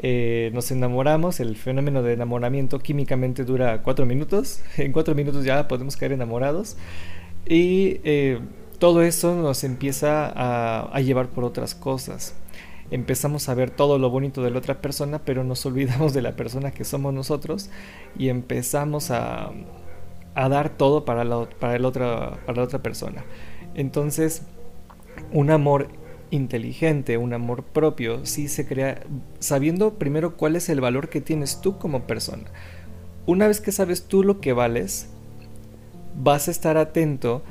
eh, 0.00 0.50
nos 0.52 0.72
enamoramos, 0.72 1.38
el 1.38 1.56
fenómeno 1.56 2.02
de 2.02 2.14
enamoramiento 2.14 2.80
químicamente 2.80 3.44
dura 3.44 3.82
cuatro 3.82 4.06
minutos, 4.06 4.60
en 4.76 4.90
cuatro 4.90 5.14
minutos 5.14 5.44
ya 5.44 5.68
podemos 5.68 5.96
caer 5.96 6.12
enamorados, 6.12 6.76
y 7.46 8.00
eh, 8.02 8.40
todo 8.80 9.02
eso 9.02 9.36
nos 9.36 9.62
empieza 9.62 10.32
a, 10.34 11.00
llevar 11.00 11.28
por 11.28 11.44
otras 11.44 11.74
cosas 11.76 12.34
empezamos 12.90 13.48
a 13.48 13.54
ver 13.54 13.70
todo 13.70 14.00
lo 14.00 14.10
bonito 14.10 14.42
de 14.42 14.50
la 14.50 14.58
otra 14.58 14.80
persona, 14.80 15.20
pero 15.24 15.44
nos 15.44 15.64
olvidamos 15.66 16.12
de 16.12 16.22
la 16.22 16.34
persona 16.34 16.72
que 16.72 16.84
somos 16.84 17.14
nosotros 17.14 17.70
y 18.18 18.30
empezamos 18.30 19.12
a, 19.12 19.52
dar 20.34 20.70
todo 20.70 21.04
para, 21.04 21.22
el 21.22 21.32
otra, 21.84 22.40
para 22.44 22.56
la 22.56 22.62
otra 22.64 22.82
persona. 22.82 23.24
Entonces, 23.80 24.42
un 25.32 25.50
amor 25.50 25.88
inteligente, 26.30 27.16
un 27.16 27.32
amor 27.32 27.64
propio, 27.64 28.24
sí 28.26 28.48
se 28.48 28.66
crea 28.66 29.02
sabiendo 29.38 29.94
primero 29.94 30.36
cuál 30.36 30.54
es 30.54 30.68
el 30.68 30.80
valor 30.80 31.08
que 31.08 31.20
tienes 31.20 31.60
tú 31.60 31.78
como 31.78 32.02
persona. 32.02 32.44
Una 33.26 33.46
vez 33.46 33.60
que 33.60 33.72
sabes 33.72 34.04
tú 34.04 34.22
lo 34.22 34.40
que 34.40 34.52
vales, 34.52 35.08
vas 36.14 36.48
a 36.48 36.50
estar 36.50 36.76
atento 36.76 37.42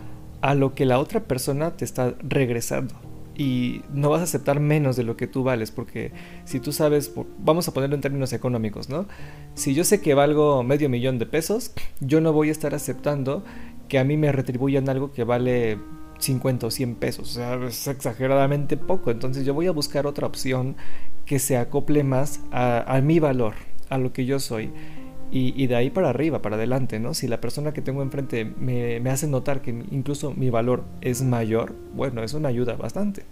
a 0.41 0.53
lo 0.53 0.75
que 0.75 0.85
la 0.85 0.99
otra 0.99 1.21
persona 1.21 1.75
te 1.75 1.83
está 1.83 2.13
regresando. 2.21 2.93
Y 3.35 3.81
no 3.93 4.09
vas 4.09 4.19
a 4.19 4.25
aceptar 4.25 4.59
menos 4.59 4.97
de 4.97 5.03
lo 5.03 5.15
que 5.15 5.25
tú 5.25 5.43
vales, 5.43 5.71
porque 5.71 6.11
si 6.43 6.59
tú 6.59 6.73
sabes, 6.73 7.11
vamos 7.39 7.67
a 7.67 7.73
ponerlo 7.73 7.95
en 7.95 8.01
términos 8.01 8.33
económicos, 8.33 8.89
¿no? 8.89 9.07
Si 9.55 9.73
yo 9.73 9.85
sé 9.85 10.01
que 10.01 10.13
valgo 10.13 10.61
medio 10.61 10.89
millón 10.89 11.17
de 11.19 11.25
pesos, 11.25 11.71
yo 12.01 12.19
no 12.21 12.33
voy 12.33 12.49
a 12.49 12.51
estar 12.51 12.75
aceptando 12.75 13.43
que 13.87 13.97
a 13.97 14.03
mí 14.03 14.17
me 14.17 14.31
retribuyan 14.31 14.89
algo 14.89 15.13
que 15.13 15.23
vale 15.23 15.77
50 16.19 16.67
o 16.67 16.71
100 16.71 16.95
pesos, 16.95 17.31
o 17.31 17.33
sea, 17.33 17.55
es 17.65 17.87
exageradamente 17.87 18.77
poco, 18.77 19.11
entonces 19.11 19.45
yo 19.45 19.53
voy 19.53 19.67
a 19.67 19.71
buscar 19.71 20.05
otra 20.05 20.27
opción 20.27 20.75
que 21.25 21.39
se 21.39 21.57
acople 21.57 22.03
más 22.03 22.41
a, 22.51 22.99
mi 23.03 23.19
valor, 23.19 23.53
a 23.89 23.97
lo 23.97 24.13
que 24.13 24.25
yo 24.25 24.39
soy. 24.39 24.71
Y, 25.31 25.67
de 25.67 25.75
ahí 25.75 25.91
para 25.91 26.09
arriba, 26.09 26.41
para 26.41 26.55
adelante, 26.55 26.99
¿no? 26.99 27.13
Si 27.13 27.27
la 27.27 27.39
persona 27.39 27.71
que 27.71 27.83
tengo 27.83 28.01
enfrente 28.01 28.45
me, 28.45 28.99
me 28.99 29.11
hace 29.11 29.27
notar 29.27 29.61
que 29.61 29.69
incluso 29.91 30.33
mi 30.33 30.49
valor 30.49 30.83
es 31.01 31.21
mayor, 31.21 31.75
bueno, 31.93 32.23
eso 32.23 32.39
me 32.39 32.47
ayuda 32.47 32.75
bastante. 32.75 33.25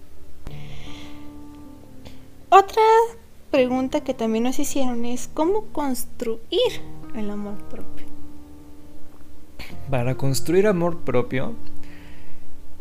Otra 2.50 2.84
pregunta 3.50 4.01
que 4.01 4.13
también 4.13 4.44
nos 4.44 4.60
hicieron 4.60 5.06
es 5.06 5.27
cómo 5.34 5.63
construir 5.72 6.39
el 7.15 7.32
amor 7.32 7.56
propio. 7.70 8.06
Para 9.89 10.15
construir 10.15 10.67
amor 10.67 11.00
propio, 11.00 11.56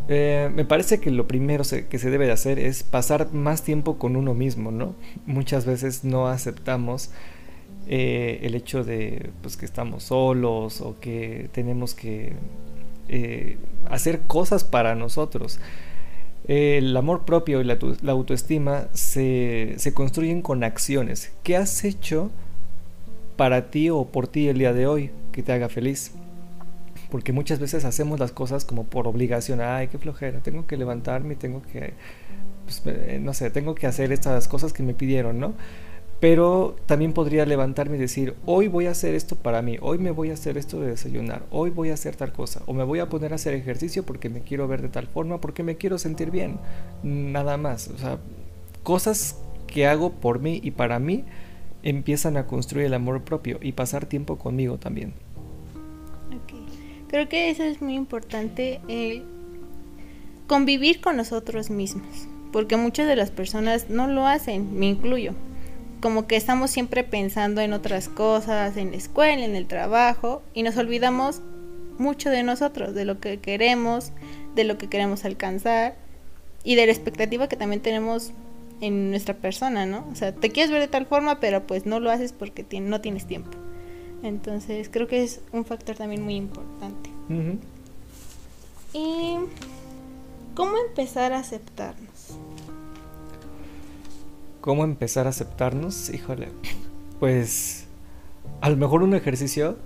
eh, 0.08 0.50
me 0.54 0.64
parece 0.64 1.00
que 1.00 1.10
lo 1.10 1.26
primero 1.26 1.64
que 1.88 1.98
se 1.98 2.10
debe 2.10 2.26
de 2.26 2.32
hacer 2.32 2.58
es 2.58 2.82
pasar 2.82 3.32
más 3.32 3.62
tiempo 3.62 3.98
con 3.98 4.16
uno 4.16 4.34
mismo, 4.34 4.70
¿no? 4.70 4.94
Muchas 5.26 5.66
veces 5.66 6.04
no 6.04 6.28
aceptamos 6.28 7.10
eh, 7.88 8.40
el 8.42 8.54
hecho 8.54 8.84
de 8.84 9.30
pues, 9.42 9.56
que 9.56 9.64
estamos 9.64 10.04
solos 10.04 10.80
o 10.80 10.98
que 11.00 11.48
tenemos 11.52 11.94
que 11.94 12.34
eh, 13.08 13.58
hacer 13.90 14.22
cosas 14.22 14.64
para 14.64 14.94
nosotros. 14.94 15.58
El 16.46 16.96
amor 16.96 17.24
propio 17.24 17.60
y 17.60 17.64
la, 17.64 17.76
autoestima 18.12 18.86
se, 18.92 19.74
se, 19.78 19.92
construyen 19.92 20.42
con 20.42 20.62
acciones. 20.62 21.32
¿Qué 21.42 21.56
has 21.56 21.84
hecho 21.84 22.30
para 23.36 23.70
ti 23.70 23.90
o 23.90 24.04
por 24.04 24.28
ti 24.28 24.46
el 24.46 24.58
día 24.58 24.72
de 24.72 24.86
hoy 24.86 25.10
que 25.32 25.42
te 25.42 25.52
haga 25.52 25.68
feliz? 25.68 26.12
Porque 27.10 27.32
muchas 27.32 27.60
veces 27.60 27.84
hacemos 27.84 28.18
las 28.18 28.32
cosas 28.32 28.64
como 28.64 28.84
por 28.84 29.06
obligación. 29.06 29.60
Ay, 29.60 29.88
qué 29.88 29.98
flojera, 29.98 30.40
tengo 30.40 30.66
que 30.66 30.76
levantarme, 30.76 31.36
tengo 31.36 31.62
que, 31.62 31.94
pues, 32.64 32.82
no 33.20 33.32
sé, 33.34 33.50
tengo 33.50 33.74
que 33.74 33.86
hacer 33.86 34.12
estas 34.12 34.48
cosas 34.48 34.72
que 34.72 34.82
me 34.82 34.94
pidieron, 34.94 35.38
¿no? 35.38 35.54
Pero 36.18 36.76
también 36.86 37.12
podría 37.12 37.44
levantarme 37.44 37.96
y 37.96 38.00
decir, 38.00 38.34
hoy 38.46 38.68
voy 38.68 38.86
a 38.86 38.92
hacer 38.92 39.14
esto 39.14 39.36
para 39.36 39.60
mí, 39.60 39.76
hoy 39.82 39.98
me 39.98 40.10
voy 40.10 40.30
a 40.30 40.32
hacer 40.32 40.56
esto 40.56 40.80
de 40.80 40.88
desayunar, 40.88 41.42
hoy 41.50 41.68
voy 41.68 41.90
a 41.90 41.94
hacer 41.94 42.16
tal 42.16 42.32
cosa, 42.32 42.62
o 42.64 42.72
me 42.72 42.84
voy 42.84 43.00
a 43.00 43.08
poner 43.10 43.32
a 43.32 43.34
hacer 43.34 43.52
ejercicio 43.52 44.02
porque 44.02 44.30
me 44.30 44.40
quiero 44.40 44.66
ver 44.66 44.80
de 44.80 44.88
tal 44.88 45.08
forma, 45.08 45.42
porque 45.42 45.62
me 45.62 45.76
quiero 45.76 45.98
sentir 45.98 46.30
bien, 46.30 46.58
nada 47.02 47.58
más. 47.58 47.88
O 47.88 47.98
sea, 47.98 48.18
cosas 48.82 49.36
que 49.66 49.86
hago 49.86 50.10
por 50.12 50.40
mí 50.40 50.58
y 50.64 50.70
para 50.70 50.98
mí 50.98 51.24
empiezan 51.82 52.38
a 52.38 52.46
construir 52.46 52.86
el 52.86 52.94
amor 52.94 53.22
propio 53.22 53.58
y 53.60 53.72
pasar 53.72 54.06
tiempo 54.06 54.38
conmigo 54.38 54.78
también. 54.78 55.12
Creo 57.08 57.28
que 57.28 57.50
eso 57.50 57.62
es 57.62 57.80
muy 57.80 57.94
importante, 57.94 58.80
el 58.88 59.22
convivir 60.46 61.00
con 61.00 61.16
nosotros 61.16 61.70
mismos, 61.70 62.28
porque 62.52 62.76
muchas 62.76 63.06
de 63.06 63.16
las 63.16 63.30
personas 63.30 63.90
no 63.90 64.06
lo 64.06 64.26
hacen, 64.26 64.78
me 64.78 64.86
incluyo 64.86 65.34
como 66.00 66.26
que 66.26 66.36
estamos 66.36 66.70
siempre 66.70 67.04
pensando 67.04 67.60
en 67.60 67.72
otras 67.72 68.08
cosas, 68.08 68.76
en 68.76 68.90
la 68.90 68.96
escuela, 68.96 69.44
en 69.44 69.56
el 69.56 69.66
trabajo, 69.66 70.42
y 70.54 70.62
nos 70.62 70.76
olvidamos 70.76 71.40
mucho 71.98 72.30
de 72.30 72.42
nosotros, 72.42 72.94
de 72.94 73.04
lo 73.04 73.18
que 73.20 73.38
queremos, 73.38 74.12
de 74.54 74.64
lo 74.64 74.78
que 74.78 74.88
queremos 74.88 75.24
alcanzar 75.24 75.96
y 76.62 76.74
de 76.74 76.86
la 76.86 76.92
expectativa 76.92 77.48
que 77.48 77.56
también 77.56 77.80
tenemos 77.80 78.32
en 78.80 79.10
nuestra 79.10 79.34
persona, 79.34 79.86
¿no? 79.86 80.06
O 80.12 80.14
sea, 80.14 80.34
te 80.34 80.50
quieres 80.50 80.70
ver 80.70 80.80
de 80.80 80.88
tal 80.88 81.06
forma, 81.06 81.40
pero 81.40 81.66
pues 81.66 81.86
no 81.86 81.98
lo 81.98 82.10
haces 82.10 82.32
porque 82.32 82.64
no 82.80 83.00
tienes 83.00 83.26
tiempo. 83.26 83.50
Entonces, 84.22 84.88
creo 84.90 85.06
que 85.06 85.22
es 85.22 85.40
un 85.52 85.64
factor 85.64 85.96
también 85.96 86.22
muy 86.22 86.36
importante. 86.36 87.10
Y 88.92 89.36
cómo 90.54 90.76
empezar 90.88 91.32
a 91.32 91.40
aceptarnos. 91.40 92.38
¿Cómo 94.60 94.84
empezar 94.84 95.26
a 95.26 95.30
aceptarnos? 95.30 96.10
Híjole, 96.10 96.48
pues 97.20 97.86
a 98.60 98.70
lo 98.70 98.76
mejor 98.76 99.02
un 99.02 99.14
ejercicio 99.14 99.76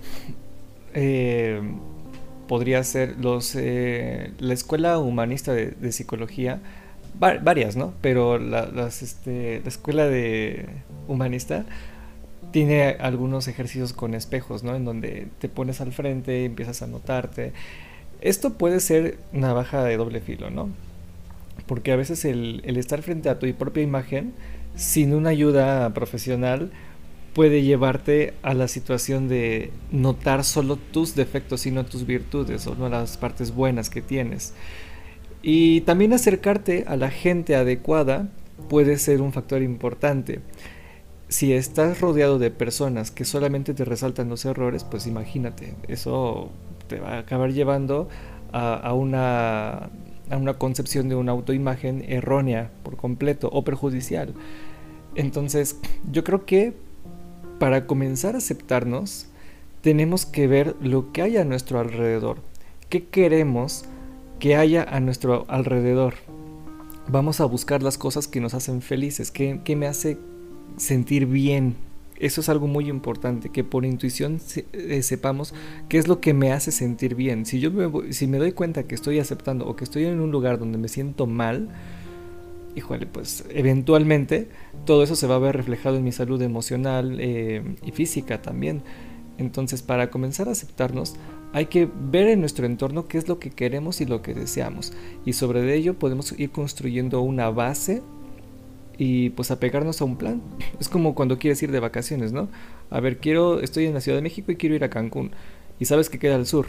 eh, 0.94 1.60
podría 2.48 2.82
ser 2.82 3.16
los 3.18 3.54
eh, 3.56 4.32
la 4.38 4.54
escuela 4.54 4.98
humanista 4.98 5.52
de, 5.52 5.92
psicología, 5.92 6.60
varias, 7.18 7.76
¿no? 7.76 7.92
Pero 8.00 8.38
la, 8.38 8.86
este, 8.86 9.60
la 9.62 9.68
escuela 9.68 10.06
de 10.06 10.66
humanista 11.08 11.66
tiene 12.52 12.96
algunos 13.00 13.48
ejercicios 13.48 13.92
con 13.92 14.14
espejos, 14.14 14.62
¿no? 14.62 14.74
En 14.74 14.84
donde 14.84 15.28
te 15.38 15.48
pones 15.48 15.80
al 15.80 15.92
frente, 15.92 16.44
empiezas 16.44 16.82
a 16.82 16.86
notarte. 16.86 17.52
Esto 18.20 18.54
puede 18.54 18.80
ser 18.80 19.18
una 19.32 19.52
baja 19.52 19.84
de 19.84 19.96
doble 19.96 20.20
filo, 20.20 20.50
¿no? 20.50 20.68
Porque 21.66 21.92
a 21.92 21.96
veces 21.96 22.24
el, 22.24 22.62
el 22.64 22.76
estar 22.76 23.02
frente 23.02 23.28
a 23.28 23.38
tu 23.38 23.52
propia 23.54 23.82
imagen 23.82 24.32
sin 24.74 25.14
una 25.14 25.30
ayuda 25.30 25.92
profesional 25.94 26.70
puede 27.34 27.62
llevarte 27.62 28.34
a 28.42 28.54
la 28.54 28.68
situación 28.68 29.28
de 29.28 29.70
notar 29.92 30.44
solo 30.44 30.76
tus 30.76 31.14
defectos 31.14 31.66
y 31.66 31.70
no 31.70 31.86
tus 31.86 32.06
virtudes 32.06 32.66
o 32.66 32.74
no 32.74 32.88
las 32.88 33.16
partes 33.16 33.54
buenas 33.54 33.88
que 33.88 34.02
tienes. 34.02 34.54
Y 35.42 35.82
también 35.82 36.12
acercarte 36.12 36.84
a 36.86 36.96
la 36.96 37.10
gente 37.10 37.54
adecuada 37.54 38.28
puede 38.68 38.98
ser 38.98 39.22
un 39.22 39.32
factor 39.32 39.62
importante. 39.62 40.40
Si 41.30 41.54
estás 41.54 42.00
rodeado 42.00 42.38
de 42.38 42.50
personas 42.50 43.10
que 43.10 43.24
solamente 43.24 43.72
te 43.72 43.84
resaltan 43.84 44.28
los 44.28 44.44
errores, 44.44 44.84
pues 44.84 45.06
imagínate, 45.06 45.74
eso 45.88 46.50
te 46.88 47.00
va 47.00 47.14
a 47.14 47.18
acabar 47.20 47.52
llevando 47.52 48.08
a, 48.52 48.92
una, 48.92 49.90
a 50.28 50.36
una 50.36 50.54
concepción 50.54 51.08
de 51.08 51.14
una 51.14 51.32
autoimagen 51.32 52.04
errónea 52.06 52.70
por 52.82 52.96
completo 52.96 53.48
o 53.50 53.64
perjudicial. 53.64 54.34
Entonces, 55.14 55.76
yo 56.10 56.24
creo 56.24 56.44
que 56.44 56.74
para 57.60 57.86
comenzar 57.86 58.34
a 58.34 58.38
aceptarnos, 58.38 59.26
tenemos 59.82 60.26
que 60.26 60.46
ver 60.46 60.74
lo 60.80 61.12
que 61.12 61.22
hay 61.22 61.36
a 61.36 61.44
nuestro 61.44 61.78
alrededor. 61.78 62.38
¿Qué 62.88 63.06
queremos 63.06 63.84
que 64.40 64.56
haya 64.56 64.82
a 64.82 64.98
nuestro 64.98 65.44
alrededor? 65.48 66.14
Vamos 67.08 67.40
a 67.40 67.44
buscar 67.44 67.82
las 67.82 67.98
cosas 67.98 68.28
que 68.28 68.40
nos 68.40 68.54
hacen 68.54 68.82
felices, 68.82 69.30
que, 69.30 69.76
me 69.76 69.86
hace 69.86 70.18
sentir 70.76 71.26
bien. 71.26 71.74
Eso 72.16 72.42
es 72.42 72.50
algo 72.50 72.66
muy 72.66 72.90
importante, 72.90 73.48
que 73.48 73.64
por 73.64 73.86
intuición 73.86 74.40
eh, 74.72 75.02
sepamos 75.02 75.54
qué 75.88 75.96
es 75.96 76.06
lo 76.06 76.20
que 76.20 76.34
me 76.34 76.52
hace 76.52 76.70
sentir 76.70 77.14
bien. 77.14 77.46
Si 77.46 77.60
yo 77.60 77.70
si 78.10 78.26
me 78.26 78.36
doy 78.36 78.52
cuenta 78.52 78.82
que 78.82 78.94
estoy 78.94 79.18
aceptando 79.18 79.66
o 79.66 79.74
que 79.74 79.84
estoy 79.84 80.04
en 80.04 80.20
un 80.20 80.30
lugar 80.30 80.58
donde 80.58 80.76
me 80.76 80.88
siento 80.88 81.26
mal, 81.26 81.70
híjole, 82.76 83.06
pues 83.06 83.44
eventualmente 83.50 84.48
todo 84.84 85.02
eso 85.02 85.16
se 85.16 85.26
va 85.26 85.36
a 85.36 85.38
ver 85.38 85.56
reflejado 85.56 85.96
en 85.96 86.04
mi 86.04 86.12
salud 86.12 86.40
emocional 86.42 87.16
eh, 87.20 87.62
y 87.82 87.90
física 87.92 88.42
también. 88.42 88.82
Entonces, 89.38 89.80
para 89.80 90.10
comenzar 90.10 90.48
a 90.48 90.52
aceptarnos, 90.52 91.16
hay 91.52 91.66
que 91.66 91.88
ver 92.10 92.28
en 92.28 92.40
nuestro 92.40 92.66
entorno 92.66 93.06
qué 93.06 93.18
es 93.18 93.28
lo 93.28 93.38
que 93.38 93.50
queremos 93.50 94.00
y 94.00 94.06
lo 94.06 94.20
que 94.20 94.34
deseamos. 94.34 94.92
Y 95.24 95.32
sobre 95.32 95.74
ello 95.74 95.98
podemos 95.98 96.38
ir 96.38 96.50
construyendo 96.50 97.22
una 97.22 97.48
base 97.50 98.02
y 99.02 99.30
pues 99.30 99.50
apegarnos 99.50 100.02
a 100.02 100.04
un 100.04 100.16
plan. 100.16 100.42
Es 100.78 100.90
como 100.90 101.14
cuando 101.14 101.38
quieres 101.38 101.62
ir 101.62 101.72
de 101.72 101.80
vacaciones, 101.80 102.32
¿no? 102.32 102.50
A 102.90 103.00
ver, 103.00 103.16
quiero, 103.16 103.60
estoy 103.60 103.86
en 103.86 103.94
la 103.94 104.02
Ciudad 104.02 104.18
de 104.18 104.22
México 104.22 104.52
y 104.52 104.56
quiero 104.56 104.74
ir 104.74 104.84
a 104.84 104.90
Cancún. 104.90 105.30
Y 105.78 105.86
sabes 105.86 106.10
que 106.10 106.18
queda 106.18 106.34
al 106.34 106.44
sur. 106.44 106.66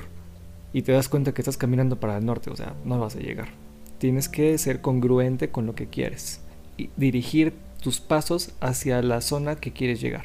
Y 0.71 0.83
te 0.83 0.93
das 0.93 1.09
cuenta 1.09 1.33
que 1.33 1.41
estás 1.41 1.57
caminando 1.57 1.99
para 1.99 2.17
el 2.17 2.25
norte, 2.25 2.49
o 2.49 2.55
sea, 2.55 2.73
no 2.85 2.97
vas 3.01 3.17
a 3.17 3.19
llegar. 3.19 3.49
Tienes 3.97 4.29
que 4.29 4.57
ser 4.57 4.79
congruente 4.79 5.49
con 5.49 5.65
lo 5.65 5.75
que 5.75 5.87
quieres 5.87 6.39
y 6.77 6.89
dirigir 6.95 7.53
tus 7.83 7.99
pasos 7.99 8.53
hacia 8.61 9.01
la 9.01 9.19
zona 9.19 9.57
que 9.57 9.73
quieres 9.73 9.99
llegar. 9.99 10.23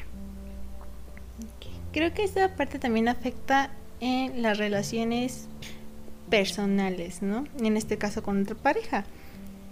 Creo 1.91 2.13
que 2.13 2.23
esta 2.23 2.55
parte 2.55 2.79
también 2.79 3.09
afecta 3.09 3.71
en 3.99 4.41
las 4.41 4.57
relaciones 4.57 5.49
personales, 6.29 7.21
¿no? 7.21 7.43
En 7.59 7.75
este 7.75 7.97
caso 7.97 8.23
con 8.23 8.43
otra 8.43 8.55
pareja. 8.55 9.03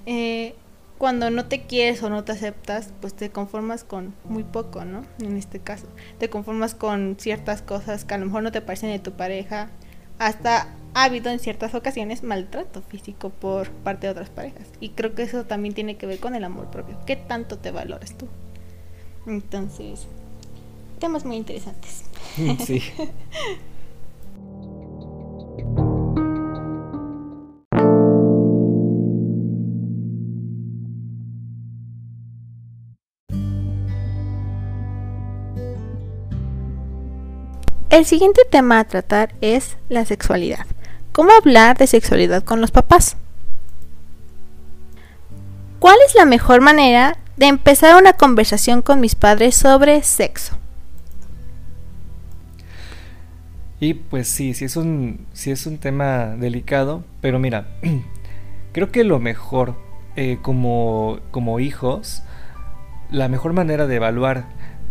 Eh, 0.06 0.54
cuando 0.98 1.30
no 1.30 1.46
te 1.46 1.64
quieres 1.64 2.02
o 2.04 2.10
no 2.10 2.24
te 2.24 2.32
aceptas, 2.32 2.94
pues 3.02 3.14
te 3.14 3.30
conformas 3.30 3.84
con 3.84 4.14
muy 4.24 4.44
poco, 4.44 4.86
¿no? 4.86 5.04
En 5.20 5.38
este 5.38 5.60
caso, 5.60 5.88
te 6.20 6.30
conformas 6.30 6.74
con 6.74 7.18
ciertas 7.20 7.62
cosas 7.62 8.06
que 8.06 8.14
a 8.14 8.18
lo 8.18 8.28
mejor 8.28 8.44
no 8.44 8.52
te 8.52 8.62
parecen 8.62 8.92
de 8.92 9.00
tu 9.00 9.12
pareja, 9.12 9.70
hasta 10.20 10.74
ha 10.94 11.04
habido 11.04 11.30
en 11.30 11.40
ciertas 11.40 11.75
ocasiones 11.75 12.24
maltrato 12.24 12.82
físico 12.82 13.30
por 13.30 13.70
parte 13.70 14.08
de 14.08 14.12
otras 14.12 14.30
parejas. 14.30 14.68
Y 14.80 14.90
creo 14.90 15.14
que 15.14 15.24
eso 15.24 15.44
también 15.44 15.74
tiene 15.74 15.98
que 15.98 16.08
ver 16.08 16.20
con 16.20 16.36
el 16.36 16.44
amor 16.46 16.72
propio. 16.72 16.98
¿Qué 17.06 17.18
tanto 17.18 17.58
te 17.58 17.72
valoras 17.72 18.18
tú? 18.18 18.28
Entonces, 19.28 20.08
temas 21.00 21.25
muy 21.25 21.36
interesantes. 21.36 22.04
Sí. 22.66 22.82
El 37.96 38.06
siguiente 38.06 38.42
tema 38.52 38.80
a 38.82 38.84
tratar 38.84 39.34
es 39.40 39.78
la 39.88 40.04
sexualidad. 40.04 40.66
¿Cómo 41.14 41.32
hablar 41.32 41.78
de 41.78 41.88
sexualidad 41.88 42.44
con 42.44 42.60
los 42.60 42.72
papás? 42.72 43.16
¿Cuál 45.80 45.96
es 46.06 46.14
la 46.14 46.25
mejor 46.25 46.60
manera 46.60 47.18
de 47.38 47.48
empezar 47.48 47.98
una 47.98 48.12
conversación 48.14 48.82
con 48.82 49.00
mis 49.00 49.16
padres 49.16 49.56
sobre 49.56 50.04
sexo. 50.04 50.58
Y 53.80 53.94
pues 53.94 54.28
sí, 54.28 54.54
sí 54.54 54.66
es 54.66 54.78
un, 54.78 55.25
sí 55.34 55.52
es 55.52 55.66
un 55.66 55.78
tema 55.78 56.36
delicado, 56.38 57.04
pero 57.22 57.40
mira, 57.40 57.68
creo 58.72 58.92
que 58.92 59.04
lo 59.04 59.20
mejor 59.20 59.75
eh, 60.16 60.40
como, 60.42 61.20
como 61.32 61.60
hijos, 61.60 62.24
la 63.10 63.28
mejor 63.28 63.54
manera 63.54 63.86
de 63.86 63.96
evaluar 63.96 64.46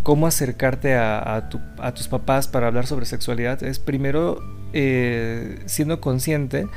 cómo 0.05 0.27
acercarte 0.27 0.95
a, 0.95 1.49
tus 1.95 2.09
papás 2.09 2.47
para 2.47 2.69
hablar 2.69 2.87
sobre 2.87 3.07
sexualidad 3.07 3.63
es 3.65 3.79
primero 3.79 4.39
eh, 4.75 5.63
siendo 5.65 6.01
consciente 6.01 6.69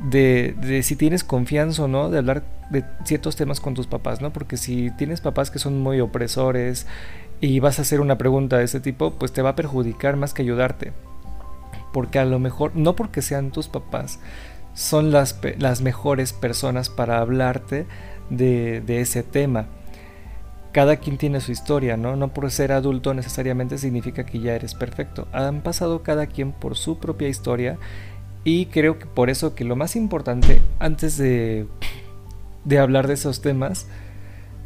de, 0.00 0.82
si 0.82 0.96
tienes 0.96 1.22
confianza 1.22 1.84
o 1.84 1.88
no 1.88 2.10
de 2.10 2.18
hablar 2.18 2.42
de 2.70 2.84
ciertos 3.04 3.36
temas 3.36 3.60
con 3.60 3.74
tus 3.74 3.86
papás, 3.86 4.20
¿no? 4.20 4.32
Porque 4.32 4.56
si 4.56 4.90
tienes 4.98 5.20
papás 5.20 5.52
que 5.52 5.60
son 5.60 5.80
muy 5.80 6.00
opresores 6.00 6.88
y 7.40 7.60
vas 7.60 7.78
a 7.78 7.82
hacer 7.82 8.00
una 8.00 8.18
pregunta 8.18 8.58
de 8.58 8.64
ese 8.64 8.80
tipo, 8.80 9.12
pues 9.12 9.32
te 9.32 9.42
va 9.42 9.50
a 9.50 9.56
perjudicar 9.56 10.16
más 10.16 10.34
que 10.34 10.42
ayudarte. 10.42 10.92
Porque 11.92 12.18
a 12.18 12.24
lo 12.24 12.40
mejor, 12.40 12.72
no 12.74 12.96
porque 12.96 13.22
sean 13.22 13.52
tus 13.52 13.68
papás, 13.68 14.18
son 14.74 15.12
las, 15.12 15.38
las 15.58 15.82
mejores 15.82 16.32
personas 16.32 16.90
para 16.90 17.20
hablarte 17.20 17.86
de, 18.28 18.80
de 18.80 19.00
ese 19.00 19.22
tema 19.22 19.68
cada 20.76 20.98
quien 20.98 21.16
tiene 21.16 21.40
su 21.40 21.52
historia, 21.52 21.96
¿no? 21.96 22.16
No 22.16 22.34
por 22.34 22.50
ser 22.50 22.70
adulto 22.70 23.14
necesariamente 23.14 23.78
significa 23.78 24.26
que 24.26 24.40
ya 24.40 24.54
eres 24.54 24.74
perfecto. 24.74 25.26
Han 25.32 25.62
pasado 25.62 26.02
cada 26.02 26.26
quien 26.26 26.52
por 26.52 26.76
su 26.76 26.98
propia 26.98 27.28
historia 27.28 27.78
y 28.44 28.66
creo 28.66 28.98
que 28.98 29.06
por 29.06 29.30
eso 29.30 29.54
que 29.54 29.64
lo 29.64 29.74
más 29.74 29.96
importante 29.96 30.60
antes 30.78 31.16
de, 31.16 31.66
de 32.64 32.78
hablar 32.78 33.06
de 33.06 33.14
esos 33.14 33.40
temas 33.40 33.88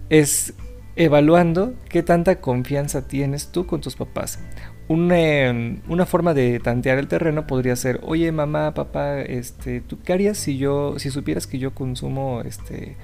es 0.08 0.54
evaluando 0.96 1.74
qué 1.88 2.02
tanta 2.02 2.40
confianza 2.40 3.06
tienes 3.06 3.52
tú 3.52 3.66
con 3.66 3.80
tus 3.80 3.94
papás. 3.94 4.40
Una, 4.88 5.78
una, 5.86 6.06
forma 6.06 6.34
de 6.34 6.58
tantear 6.58 6.98
el 6.98 7.06
terreno 7.06 7.46
podría 7.46 7.76
ser, 7.76 8.00
oye 8.02 8.32
mamá, 8.32 8.74
papá, 8.74 9.20
este, 9.20 9.80
¿tú 9.80 10.00
qué 10.00 10.14
harías 10.14 10.38
si 10.38 10.58
yo, 10.58 10.98
si 10.98 11.12
supieras 11.12 11.46
que 11.46 11.60
yo 11.60 11.72
consumo 11.72 12.42
este, 12.44 12.96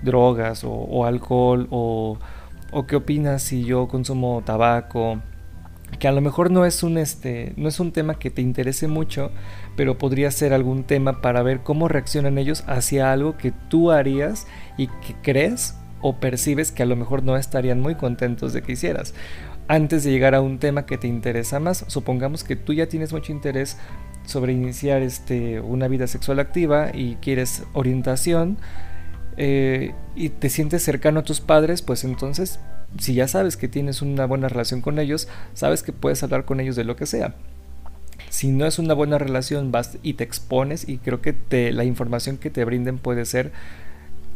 drogas 0.00 0.64
o 0.64 1.04
alcohol 1.04 1.68
o, 1.70 2.16
o 2.74 2.86
qué 2.86 2.96
opinas 2.96 3.42
si 3.42 3.64
yo 3.64 3.88
consumo 3.88 4.42
tabaco, 4.44 5.20
que 5.98 6.08
a 6.08 6.12
lo 6.12 6.20
mejor 6.20 6.50
no 6.50 6.64
es 6.64 6.82
un 6.82 6.98
este 6.98 7.52
no 7.56 7.68
es 7.68 7.78
un 7.78 7.92
tema 7.92 8.18
que 8.18 8.30
te 8.30 8.42
interese 8.42 8.88
mucho, 8.88 9.30
pero 9.76 9.96
podría 9.96 10.30
ser 10.30 10.52
algún 10.52 10.84
tema 10.84 11.20
para 11.20 11.42
ver 11.42 11.60
cómo 11.60 11.88
reaccionan 11.88 12.36
ellos 12.36 12.64
hacia 12.66 13.12
algo 13.12 13.36
que 13.36 13.52
tú 13.68 13.90
harías 13.90 14.46
y 14.76 14.88
que 14.88 15.14
crees 15.22 15.76
o 16.00 16.16
percibes 16.16 16.72
que 16.72 16.82
a 16.82 16.86
lo 16.86 16.96
mejor 16.96 17.22
no 17.22 17.36
estarían 17.36 17.80
muy 17.80 17.94
contentos 17.94 18.52
de 18.52 18.62
que 18.62 18.72
hicieras. 18.72 19.14
Antes 19.68 20.04
de 20.04 20.10
llegar 20.10 20.34
a 20.34 20.42
un 20.42 20.58
tema 20.58 20.84
que 20.84 20.98
te 20.98 21.06
interesa 21.06 21.60
más, 21.60 21.86
supongamos 21.88 22.44
que 22.44 22.56
tú 22.56 22.74
ya 22.74 22.88
tienes 22.88 23.12
mucho 23.12 23.32
interés 23.32 23.78
sobre 24.26 24.52
iniciar 24.52 25.00
este, 25.00 25.60
una 25.60 25.88
vida 25.88 26.06
sexual 26.06 26.40
activa 26.40 26.90
y 26.92 27.16
quieres 27.16 27.64
orientación, 27.72 28.58
eh, 29.36 29.94
y 30.14 30.28
te 30.28 30.48
sientes 30.48 30.82
cercano 30.82 31.20
a 31.20 31.24
tus 31.24 31.40
padres, 31.40 31.82
pues 31.82 32.04
entonces, 32.04 32.60
si 32.98 33.14
ya 33.14 33.28
sabes 33.28 33.56
que 33.56 33.68
tienes 33.68 34.02
una 34.02 34.26
buena 34.26 34.48
relación 34.48 34.80
con 34.80 34.98
ellos, 34.98 35.28
sabes 35.54 35.82
que 35.82 35.92
puedes 35.92 36.22
hablar 36.22 36.44
con 36.44 36.60
ellos 36.60 36.76
de 36.76 36.84
lo 36.84 36.96
que 36.96 37.06
sea. 37.06 37.34
Si 38.30 38.48
no 38.48 38.66
es 38.66 38.78
una 38.78 38.94
buena 38.94 39.18
relación, 39.18 39.70
vas 39.70 39.98
y 40.02 40.14
te 40.14 40.24
expones 40.24 40.88
y 40.88 40.98
creo 40.98 41.20
que 41.20 41.34
la 41.72 41.84
información 41.84 42.36
que 42.36 42.50
te 42.50 42.64
brinden 42.64 42.98
puede 42.98 43.26
ser 43.26 43.52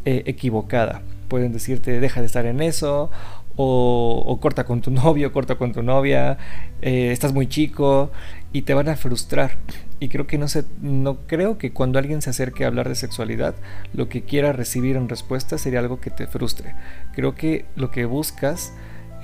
eh, 0.05 0.23
equivocada. 0.25 1.01
Pueden 1.27 1.51
decirte, 1.51 1.99
deja 1.99 2.21
de 2.21 2.27
estar 2.27 2.45
en 2.45 2.61
eso, 2.61 3.11
o, 3.57 4.39
corta 4.41 4.63
con 4.63 4.81
tu 4.81 4.89
novio, 4.91 5.33
corta 5.33 5.55
con 5.55 5.73
tu 5.73 5.83
novia, 5.83 6.37
eh, 6.81 7.11
estás 7.11 7.33
muy 7.33 7.47
chico 7.47 8.09
y 8.51 8.63
te 8.63 8.73
van 8.73 8.89
a 8.89 8.95
frustrar. 8.95 9.57
Y 9.99 10.09
creo 10.09 10.27
que 10.27 10.37
no 10.37 10.47
sé, 10.47 10.63
no 10.81 11.19
creo 11.27 11.57
que 11.57 11.71
cuando 11.71 11.99
alguien 11.99 12.21
se 12.21 12.29
acerque 12.29 12.63
a 12.63 12.67
hablar 12.67 12.87
de 12.87 12.95
sexualidad, 12.95 13.55
lo 13.93 14.09
que 14.09 14.23
quiera 14.23 14.53
recibir 14.53 14.95
en 14.95 15.09
respuesta 15.09 15.57
sería 15.57 15.79
algo 15.79 15.99
que 15.99 16.09
te 16.09 16.27
frustre. 16.27 16.75
Creo 17.13 17.35
que 17.35 17.65
lo 17.75 17.91
que 17.91 18.05
buscas 18.05 18.73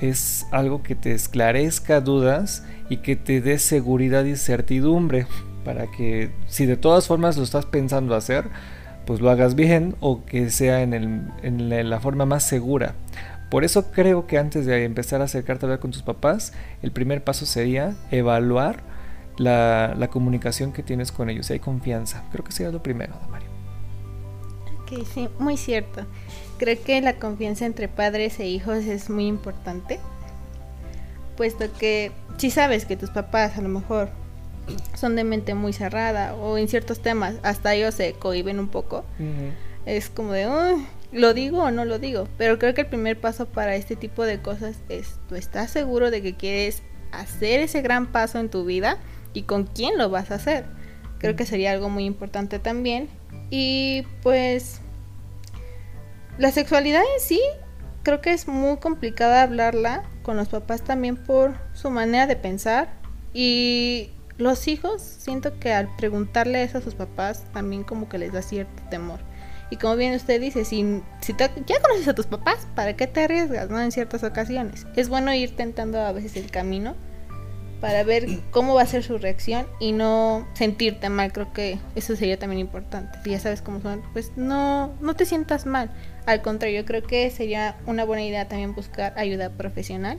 es 0.01 0.45
algo 0.51 0.83
que 0.83 0.95
te 0.95 1.13
esclarezca 1.13 2.01
dudas 2.01 2.65
y 2.89 2.97
que 2.97 3.15
te 3.15 3.41
dé 3.41 3.57
seguridad 3.59 4.25
y 4.25 4.35
certidumbre 4.35 5.27
para 5.63 5.87
que 5.87 6.31
si 6.47 6.65
de 6.65 6.77
todas 6.77 7.07
formas 7.07 7.37
lo 7.37 7.43
estás 7.43 7.65
pensando 7.65 8.15
hacer, 8.15 8.45
pues 9.05 9.21
lo 9.21 9.29
hagas 9.29 9.55
bien 9.55 9.95
o 9.99 10.25
que 10.25 10.49
sea 10.49 10.81
en, 10.81 10.93
el, 10.93 11.21
en 11.41 11.89
la 11.89 11.99
forma 11.99 12.25
más 12.25 12.43
segura. 12.43 12.95
Por 13.49 13.63
eso 13.63 13.91
creo 13.91 14.27
que 14.27 14.37
antes 14.37 14.65
de 14.65 14.83
empezar 14.83 15.21
a 15.21 15.25
acercarte 15.25 15.65
a 15.65 15.67
hablar 15.67 15.79
con 15.79 15.91
tus 15.91 16.03
papás, 16.03 16.53
el 16.81 16.91
primer 16.91 17.23
paso 17.23 17.45
sería 17.45 17.95
evaluar 18.11 18.83
la, 19.37 20.09
comunicación 20.11 20.71
que 20.71 20.83
tienes 20.83 21.11
con 21.11 21.29
ellos, 21.29 21.47
si 21.47 21.53
hay 21.53 21.59
confianza. 21.59 22.23
Creo 22.31 22.43
que 22.43 22.51
sería 22.51 22.71
lo 22.71 22.81
primero, 22.81 23.15
Mario. 23.29 23.49
Ok, 24.81 25.05
sí, 25.13 25.29
muy 25.39 25.57
cierto. 25.57 26.05
Creo 26.57 26.81
que 26.81 27.01
la 27.01 27.15
confianza 27.17 27.65
entre 27.65 27.87
padres 27.87 28.39
e 28.39 28.47
hijos 28.47 28.85
es 28.85 29.09
muy 29.09 29.27
importante, 29.27 29.99
puesto 31.35 31.65
que 31.73 32.11
si 32.37 32.49
sabes 32.49 32.85
que 32.85 32.95
tus 32.95 33.09
papás 33.09 33.57
a 33.57 33.61
lo 33.61 33.69
mejor 33.69 34.09
son 34.95 35.15
de 35.15 35.23
mente 35.23 35.53
muy 35.53 35.73
cerrada 35.73 36.33
o 36.35 36.57
en 36.57 36.67
ciertos 36.67 37.01
temas 37.01 37.35
hasta 37.43 37.75
ellos 37.75 37.93
se 37.93 38.13
cohiben 38.13 38.59
un 38.59 38.69
poco, 38.69 39.03
es 39.85 40.09
como 40.09 40.31
de, 40.31 40.47
¿lo 41.11 41.33
digo 41.33 41.63
o 41.63 41.71
no 41.71 41.85
lo 41.85 41.99
digo? 41.99 42.27
Pero 42.37 42.57
creo 42.57 42.73
que 42.73 42.81
el 42.81 42.87
primer 42.87 43.19
paso 43.19 43.45
para 43.45 43.75
este 43.75 43.95
tipo 43.95 44.23
de 44.23 44.41
cosas 44.41 44.77
es, 44.89 45.19
¿tú 45.27 45.35
estás 45.35 45.71
seguro 45.71 46.09
de 46.09 46.21
que 46.21 46.35
quieres 46.35 46.83
hacer 47.11 47.59
ese 47.59 47.81
gran 47.81 48.07
paso 48.07 48.39
en 48.39 48.49
tu 48.49 48.65
vida? 48.65 48.97
¿Y 49.35 49.43
con 49.43 49.65
quién 49.65 49.99
lo 49.99 50.09
vas 50.09 50.31
a 50.31 50.35
hacer? 50.35 50.65
Creo 51.19 51.35
que 51.35 51.45
sería 51.45 51.71
algo 51.71 51.89
muy 51.89 52.05
importante 52.05 52.57
también. 52.57 53.09
Y 53.51 54.07
pues 54.23 54.81
la 56.39 56.51
sexualidad 56.51 57.01
en 57.01 57.21
sí 57.21 57.41
creo 58.01 58.21
que 58.21 58.33
es 58.33 58.47
muy 58.47 58.77
complicada 58.77 59.43
hablarla 59.43 60.03
con 60.23 60.37
los 60.37 60.47
papás 60.47 60.81
también 60.81 61.17
por 61.17 61.55
su 61.73 61.89
manera 61.89 62.27
de 62.27 62.35
pensar 62.35 62.89
y 63.33 64.11
los 64.37 64.67
hijos 64.67 65.01
siento 65.01 65.59
que 65.59 65.73
al 65.73 65.93
preguntarle 65.95 66.63
eso 66.63 66.79
a 66.79 66.81
sus 66.81 66.95
papás 66.95 67.45
también 67.53 67.83
como 67.83 68.09
que 68.09 68.17
les 68.17 68.33
da 68.33 68.41
cierto 68.41 68.83
temor. 68.89 69.19
Y 69.71 69.77
como 69.77 69.95
bien 69.95 70.13
usted 70.13 70.39
dice, 70.39 70.63
si, 70.63 71.01
si 71.21 71.35
ya 71.37 71.81
conoces 71.81 72.07
a 72.07 72.15
tus 72.15 72.27
papás, 72.27 72.67
¿para 72.75 72.95
qué 72.95 73.07
te 73.07 73.23
arriesgas 73.23 73.69
no? 73.69 73.81
en 73.81 73.91
ciertas 73.91 74.23
ocasiones? 74.23 74.85
Es 74.95 75.09
bueno 75.09 75.33
ir 75.33 75.55
tentando 75.55 75.99
a 75.99 76.11
veces 76.11 76.35
el 76.37 76.51
camino 76.51 76.95
para 77.81 78.03
ver 78.03 78.27
cómo 78.51 78.75
va 78.75 78.81
a 78.81 78.85
ser 78.85 79.03
su 79.03 79.17
reacción 79.17 79.65
y 79.79 79.91
no 79.91 80.47
sentirte 80.53 81.09
mal. 81.09 81.31
Creo 81.31 81.51
que 81.53 81.77
eso 81.95 82.15
sería 82.15 82.37
también 82.39 82.59
importante. 82.59 83.19
Si 83.23 83.31
ya 83.31 83.39
sabes 83.39 83.61
cómo 83.61 83.81
son, 83.81 84.01
pues 84.13 84.31
no, 84.35 84.93
no 85.01 85.15
te 85.15 85.25
sientas 85.25 85.65
mal. 85.65 85.91
Al 86.25 86.41
contrario, 86.41 86.85
creo 86.85 87.03
que 87.03 87.29
sería 87.29 87.75
una 87.85 88.05
buena 88.05 88.23
idea 88.23 88.47
también 88.47 88.73
buscar 88.73 89.17
ayuda 89.17 89.49
profesional 89.49 90.17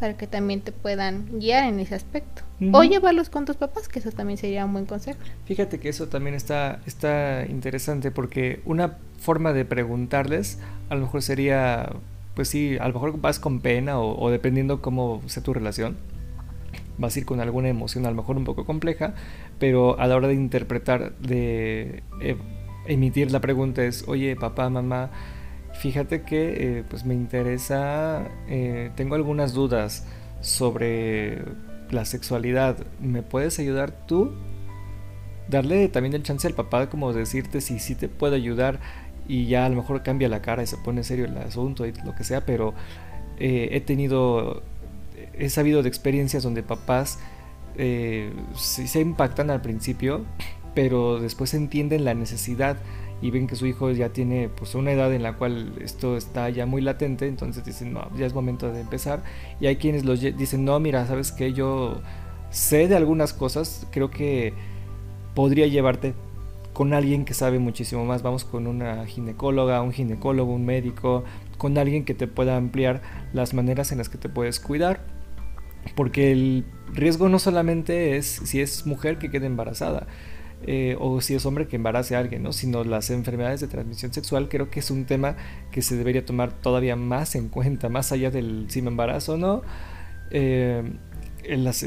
para 0.00 0.16
que 0.16 0.26
también 0.26 0.60
te 0.60 0.70
puedan 0.70 1.38
guiar 1.38 1.64
en 1.64 1.80
ese 1.80 1.94
aspecto. 1.94 2.42
O 2.72 2.82
llevarlos 2.82 3.30
con 3.30 3.44
tus 3.44 3.56
papás, 3.56 3.88
que 3.88 3.98
eso 3.98 4.10
también 4.10 4.36
sería 4.36 4.64
un 4.64 4.72
buen 4.72 4.86
consejo. 4.86 5.18
Fíjate 5.46 5.80
que 5.80 5.88
eso 5.88 6.08
también 6.08 6.34
está, 6.34 6.80
está 6.86 7.44
interesante 7.48 8.10
porque 8.10 8.60
una 8.64 8.98
forma 9.18 9.52
de 9.52 9.64
preguntarles 9.64 10.58
a 10.88 10.94
lo 10.94 11.02
mejor 11.02 11.22
sería, 11.22 11.90
pues 12.34 12.48
sí, 12.48 12.76
a 12.80 12.86
lo 12.88 12.94
mejor 12.94 13.20
vas 13.20 13.38
con 13.38 13.60
pena 13.60 13.98
o, 13.98 14.20
o 14.20 14.30
dependiendo 14.30 14.80
cómo 14.82 15.22
sea 15.26 15.42
tu 15.42 15.52
relación 15.52 15.96
vas 16.98 17.14
a 17.14 17.20
ir 17.20 17.24
con 17.24 17.40
alguna 17.40 17.68
emoción 17.68 18.06
a 18.06 18.10
lo 18.10 18.16
mejor 18.16 18.36
un 18.36 18.44
poco 18.44 18.66
compleja, 18.66 19.14
pero 19.58 19.98
a 19.98 20.06
la 20.06 20.16
hora 20.16 20.28
de 20.28 20.34
interpretar, 20.34 21.16
de 21.18 22.02
eh, 22.20 22.36
emitir 22.86 23.30
la 23.30 23.40
pregunta 23.40 23.84
es, 23.84 24.04
oye, 24.08 24.36
papá, 24.36 24.68
mamá, 24.68 25.10
fíjate 25.74 26.22
que 26.22 26.78
eh, 26.78 26.84
pues 26.88 27.04
me 27.04 27.14
interesa, 27.14 28.28
eh, 28.48 28.90
tengo 28.96 29.14
algunas 29.14 29.54
dudas 29.54 30.06
sobre 30.40 31.42
la 31.90 32.04
sexualidad, 32.04 32.76
¿me 33.00 33.22
puedes 33.22 33.58
ayudar 33.58 34.06
tú? 34.06 34.32
Darle 35.48 35.88
también 35.88 36.14
el 36.14 36.22
chance 36.22 36.46
al 36.46 36.54
papá 36.54 36.90
como 36.90 37.12
decirte 37.12 37.60
si 37.60 37.78
sí 37.78 37.94
te 37.94 38.08
puede 38.08 38.36
ayudar 38.36 38.80
y 39.26 39.46
ya 39.46 39.64
a 39.64 39.68
lo 39.68 39.76
mejor 39.76 40.02
cambia 40.02 40.28
la 40.28 40.42
cara 40.42 40.62
y 40.62 40.66
se 40.66 40.76
pone 40.76 41.02
serio 41.04 41.24
el 41.24 41.38
asunto 41.38 41.86
y 41.86 41.92
lo 42.04 42.14
que 42.14 42.24
sea, 42.24 42.44
pero 42.44 42.74
he 43.40 43.80
tenido 43.80 44.62
he 45.38 45.48
sabido 45.50 45.82
de 45.82 45.88
experiencias 45.88 46.42
donde 46.42 46.62
papás 46.62 47.18
eh, 47.76 48.32
se 48.54 49.00
impactan 49.00 49.50
al 49.50 49.60
principio, 49.60 50.24
pero 50.74 51.20
después 51.20 51.54
entienden 51.54 52.04
la 52.04 52.14
necesidad 52.14 52.76
y 53.20 53.30
ven 53.30 53.46
que 53.46 53.56
su 53.56 53.66
hijo 53.66 53.90
ya 53.90 54.10
tiene 54.10 54.48
pues 54.48 54.74
una 54.74 54.92
edad 54.92 55.12
en 55.12 55.22
la 55.22 55.34
cual 55.34 55.74
esto 55.80 56.16
está 56.16 56.48
ya 56.50 56.66
muy 56.66 56.82
latente, 56.82 57.26
entonces 57.26 57.64
dicen, 57.64 57.92
no, 57.92 58.08
ya 58.16 58.26
es 58.26 58.34
momento 58.34 58.72
de 58.72 58.80
empezar. 58.80 59.22
Y 59.60 59.66
hay 59.66 59.76
quienes 59.76 60.04
los 60.04 60.20
dicen, 60.20 60.64
no, 60.64 60.78
mira, 60.78 61.06
sabes 61.06 61.32
que 61.32 61.52
yo 61.52 62.00
sé 62.50 62.88
de 62.88 62.96
algunas 62.96 63.32
cosas, 63.32 63.86
creo 63.90 64.10
que 64.10 64.54
podría 65.34 65.66
llevarte 65.66 66.14
con 66.72 66.94
alguien 66.94 67.24
que 67.24 67.34
sabe 67.34 67.58
muchísimo 67.58 68.04
más. 68.04 68.22
Vamos 68.22 68.44
con 68.44 68.68
una 68.68 69.04
ginecóloga, 69.06 69.82
un 69.82 69.92
ginecólogo, 69.92 70.52
un 70.52 70.64
médico, 70.64 71.24
con 71.56 71.76
alguien 71.76 72.04
que 72.04 72.14
te 72.14 72.28
pueda 72.28 72.56
ampliar 72.56 73.02
las 73.32 73.52
maneras 73.52 73.90
en 73.90 73.98
las 73.98 74.08
que 74.08 74.18
te 74.18 74.28
puedes 74.28 74.60
cuidar. 74.60 75.17
Porque 75.94 76.32
el 76.32 76.64
riesgo 76.92 77.28
no 77.28 77.38
solamente 77.38 78.16
es 78.16 78.26
si 78.26 78.60
es 78.60 78.86
mujer 78.86 79.18
que 79.18 79.30
quede 79.30 79.46
embarazada, 79.46 80.06
eh, 80.66 80.96
o 80.98 81.20
si 81.20 81.34
es 81.34 81.46
hombre 81.46 81.68
que 81.68 81.76
embarace 81.76 82.16
a 82.16 82.18
alguien, 82.18 82.42
¿no? 82.42 82.52
sino 82.52 82.82
las 82.82 83.10
enfermedades 83.10 83.60
de 83.60 83.68
transmisión 83.68 84.12
sexual, 84.12 84.48
creo 84.48 84.70
que 84.70 84.80
es 84.80 84.90
un 84.90 85.04
tema 85.04 85.36
que 85.70 85.82
se 85.82 85.96
debería 85.96 86.24
tomar 86.24 86.52
todavía 86.52 86.96
más 86.96 87.36
en 87.36 87.48
cuenta, 87.48 87.88
más 87.88 88.10
allá 88.10 88.30
del 88.30 88.66
si 88.68 88.82
me 88.82 88.88
embarazo 88.88 89.34
o 89.34 89.36
no. 89.36 89.62
Eh, 90.30 90.82
las, 91.46 91.82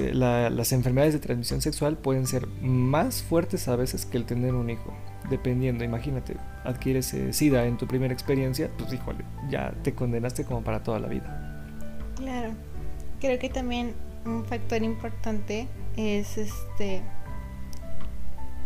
enfermedades 0.72 1.14
de 1.14 1.20
transmisión 1.20 1.62
sexual 1.62 1.98
pueden 1.98 2.26
ser 2.26 2.48
más 2.62 3.22
fuertes 3.22 3.68
a 3.68 3.76
veces 3.76 4.06
que 4.06 4.18
el 4.18 4.26
tener 4.26 4.56
un 4.56 4.70
hijo, 4.70 4.94
dependiendo, 5.30 5.84
imagínate, 5.84 6.38
adquieres 6.64 7.14
SIDA 7.32 7.66
en 7.66 7.78
tu 7.78 7.88
primera 7.88 8.14
experiencia, 8.14 8.72
pues 8.78 8.94
híjole, 8.94 9.26
ya 9.50 9.74
te 9.84 9.94
condenaste 9.94 10.46
como 10.46 10.64
para 10.64 10.82
toda 10.82 11.00
la 11.00 11.10
vida. 11.10 11.66
Claro, 12.16 12.54
creo 13.22 13.40
que 13.40 13.50
también 13.50 13.94
un 14.26 14.44
factor 14.46 14.84
importante 14.84 15.68
es 15.96 16.38
este 16.38 17.02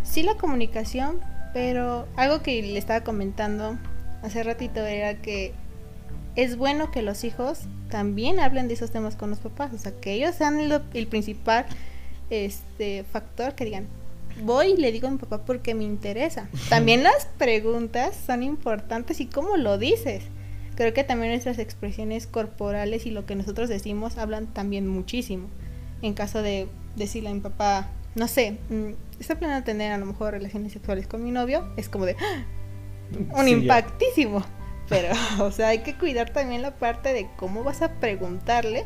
sí 0.03 0.23
la 0.23 0.35
comunicación, 0.35 1.19
pero 1.53 2.07
algo 2.15 2.41
que 2.41 2.61
le 2.61 2.77
estaba 2.77 3.01
comentando 3.01 3.77
hace 4.23 4.43
ratito 4.43 4.85
era 4.85 5.21
que 5.21 5.53
es 6.35 6.57
bueno 6.57 6.91
que 6.91 7.01
los 7.01 7.23
hijos 7.23 7.61
también 7.89 8.39
hablen 8.39 8.67
de 8.67 8.73
esos 8.73 8.91
temas 8.91 9.15
con 9.15 9.29
los 9.29 9.39
papás, 9.39 9.73
o 9.73 9.77
sea, 9.77 9.93
que 9.93 10.13
ellos 10.13 10.35
sean 10.35 10.59
el, 10.59 11.07
principal 11.07 11.65
este 12.29 13.03
factor 13.03 13.55
que 13.55 13.65
digan, 13.65 13.87
voy 14.43 14.71
y 14.71 14.77
le 14.77 14.91
digo 14.91 15.07
a 15.07 15.11
mi 15.11 15.17
papá 15.17 15.45
porque 15.45 15.75
me 15.75 15.83
interesa. 15.83 16.49
También 16.69 17.03
las 17.03 17.25
preguntas 17.37 18.17
son 18.25 18.43
importantes 18.43 19.19
y 19.19 19.27
cómo 19.27 19.57
lo 19.57 19.77
dices. 19.77 20.23
Creo 20.75 20.93
que 20.93 21.03
también 21.03 21.31
nuestras 21.31 21.57
expresiones 21.59 22.27
corporales 22.27 23.05
y 23.05 23.11
lo 23.11 23.25
que 23.25 23.35
nosotros 23.35 23.69
decimos 23.69 24.17
hablan 24.17 24.47
también 24.47 24.87
muchísimo. 24.87 25.47
En 26.01 26.13
caso 26.13 26.41
de 26.41 26.67
decirle 26.95 27.29
a 27.29 27.33
mi 27.33 27.39
papá, 27.39 27.89
no 28.15 28.27
sé, 28.27 28.57
mm, 28.69 29.19
está 29.19 29.39
planeando 29.39 29.65
tener 29.65 29.91
a 29.91 29.97
lo 29.97 30.05
mejor 30.05 30.33
relaciones 30.33 30.73
sexuales 30.73 31.07
con 31.07 31.23
mi 31.23 31.31
novio, 31.31 31.67
es 31.77 31.87
como 31.87 32.05
de 32.05 32.15
¡ah! 32.19 32.43
un 33.39 33.47
impactísimo. 33.47 34.43
Pero, 34.89 35.09
o 35.39 35.51
sea, 35.51 35.69
hay 35.69 35.79
que 35.79 35.97
cuidar 35.97 36.31
también 36.31 36.61
la 36.61 36.75
parte 36.75 37.13
de 37.13 37.27
cómo 37.37 37.63
vas 37.63 37.81
a 37.81 37.93
preguntarle 37.93 38.85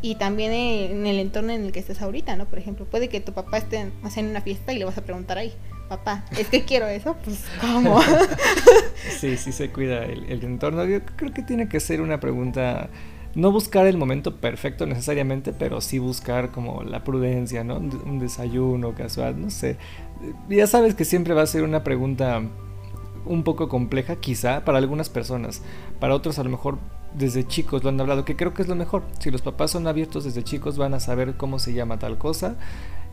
y 0.00 0.16
también 0.16 0.52
en 0.52 1.06
el 1.06 1.18
entorno 1.18 1.52
en 1.52 1.64
el 1.64 1.72
que 1.72 1.80
estés 1.80 2.02
ahorita, 2.02 2.36
¿no? 2.36 2.46
Por 2.46 2.58
ejemplo, 2.58 2.86
puede 2.86 3.08
que 3.08 3.20
tu 3.20 3.32
papá 3.32 3.58
esté 3.58 3.80
en 4.16 4.26
una 4.26 4.40
fiesta 4.40 4.72
y 4.72 4.78
le 4.78 4.84
vas 4.84 4.98
a 4.98 5.02
preguntar 5.02 5.38
ahí, 5.38 5.52
papá, 5.96 6.24
es 6.38 6.48
que 6.48 6.64
quiero 6.64 6.86
eso, 6.86 7.16
pues 7.24 7.44
¿cómo? 7.60 8.00
sí, 9.20 9.36
sí 9.36 9.52
se 9.52 9.70
cuida 9.70 10.04
el, 10.04 10.24
el 10.30 10.44
entorno. 10.44 10.84
Yo 10.84 11.04
creo 11.04 11.32
que 11.32 11.42
tiene 11.42 11.68
que 11.68 11.80
ser 11.80 12.00
una 12.00 12.18
pregunta 12.18 12.88
no 13.34 13.50
buscar 13.50 13.86
el 13.86 13.96
momento 13.96 14.36
perfecto 14.36 14.86
necesariamente, 14.86 15.52
pero 15.52 15.80
sí 15.80 15.98
buscar 15.98 16.50
como 16.50 16.82
la 16.82 17.04
prudencia, 17.04 17.64
¿no? 17.64 17.76
Un 17.76 18.18
desayuno 18.18 18.94
casual, 18.94 19.40
no 19.40 19.50
sé. 19.50 19.76
Ya 20.48 20.66
sabes 20.66 20.94
que 20.94 21.04
siempre 21.04 21.34
va 21.34 21.42
a 21.42 21.46
ser 21.46 21.62
una 21.62 21.82
pregunta 21.82 22.42
un 23.24 23.42
poco 23.42 23.68
compleja, 23.68 24.16
quizá, 24.16 24.64
para 24.64 24.78
algunas 24.78 25.08
personas. 25.08 25.62
Para 26.00 26.14
otros 26.14 26.38
a 26.38 26.44
lo 26.44 26.50
mejor 26.50 26.78
desde 27.16 27.46
chicos 27.46 27.82
lo 27.82 27.90
han 27.90 28.00
hablado, 28.00 28.24
que 28.24 28.36
creo 28.36 28.54
que 28.54 28.62
es 28.62 28.68
lo 28.68 28.74
mejor. 28.74 29.04
Si 29.18 29.30
los 29.30 29.42
papás 29.42 29.70
son 29.70 29.86
abiertos 29.86 30.24
desde 30.24 30.42
chicos 30.42 30.78
van 30.78 30.94
a 30.94 31.00
saber 31.00 31.36
cómo 31.36 31.58
se 31.58 31.72
llama 31.72 31.98
tal 31.98 32.18
cosa 32.18 32.56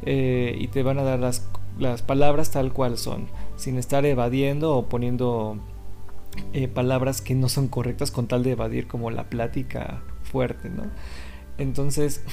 eh, 0.03 0.55
y 0.59 0.67
te 0.67 0.83
van 0.83 0.99
a 0.99 1.03
dar 1.03 1.19
las, 1.19 1.47
las 1.77 2.01
palabras 2.01 2.51
tal 2.51 2.73
cual 2.73 2.97
son, 2.97 3.27
sin 3.55 3.77
estar 3.77 4.05
evadiendo 4.05 4.75
o 4.75 4.87
poniendo 4.87 5.57
eh, 6.53 6.67
palabras 6.67 7.21
que 7.21 7.35
no 7.35 7.49
son 7.49 7.67
correctas 7.67 8.11
con 8.11 8.27
tal 8.27 8.43
de 8.43 8.51
evadir 8.51 8.87
como 8.87 9.11
la 9.11 9.29
plática 9.29 10.01
fuerte, 10.23 10.69
¿no? 10.69 10.83
Entonces, 11.57 12.23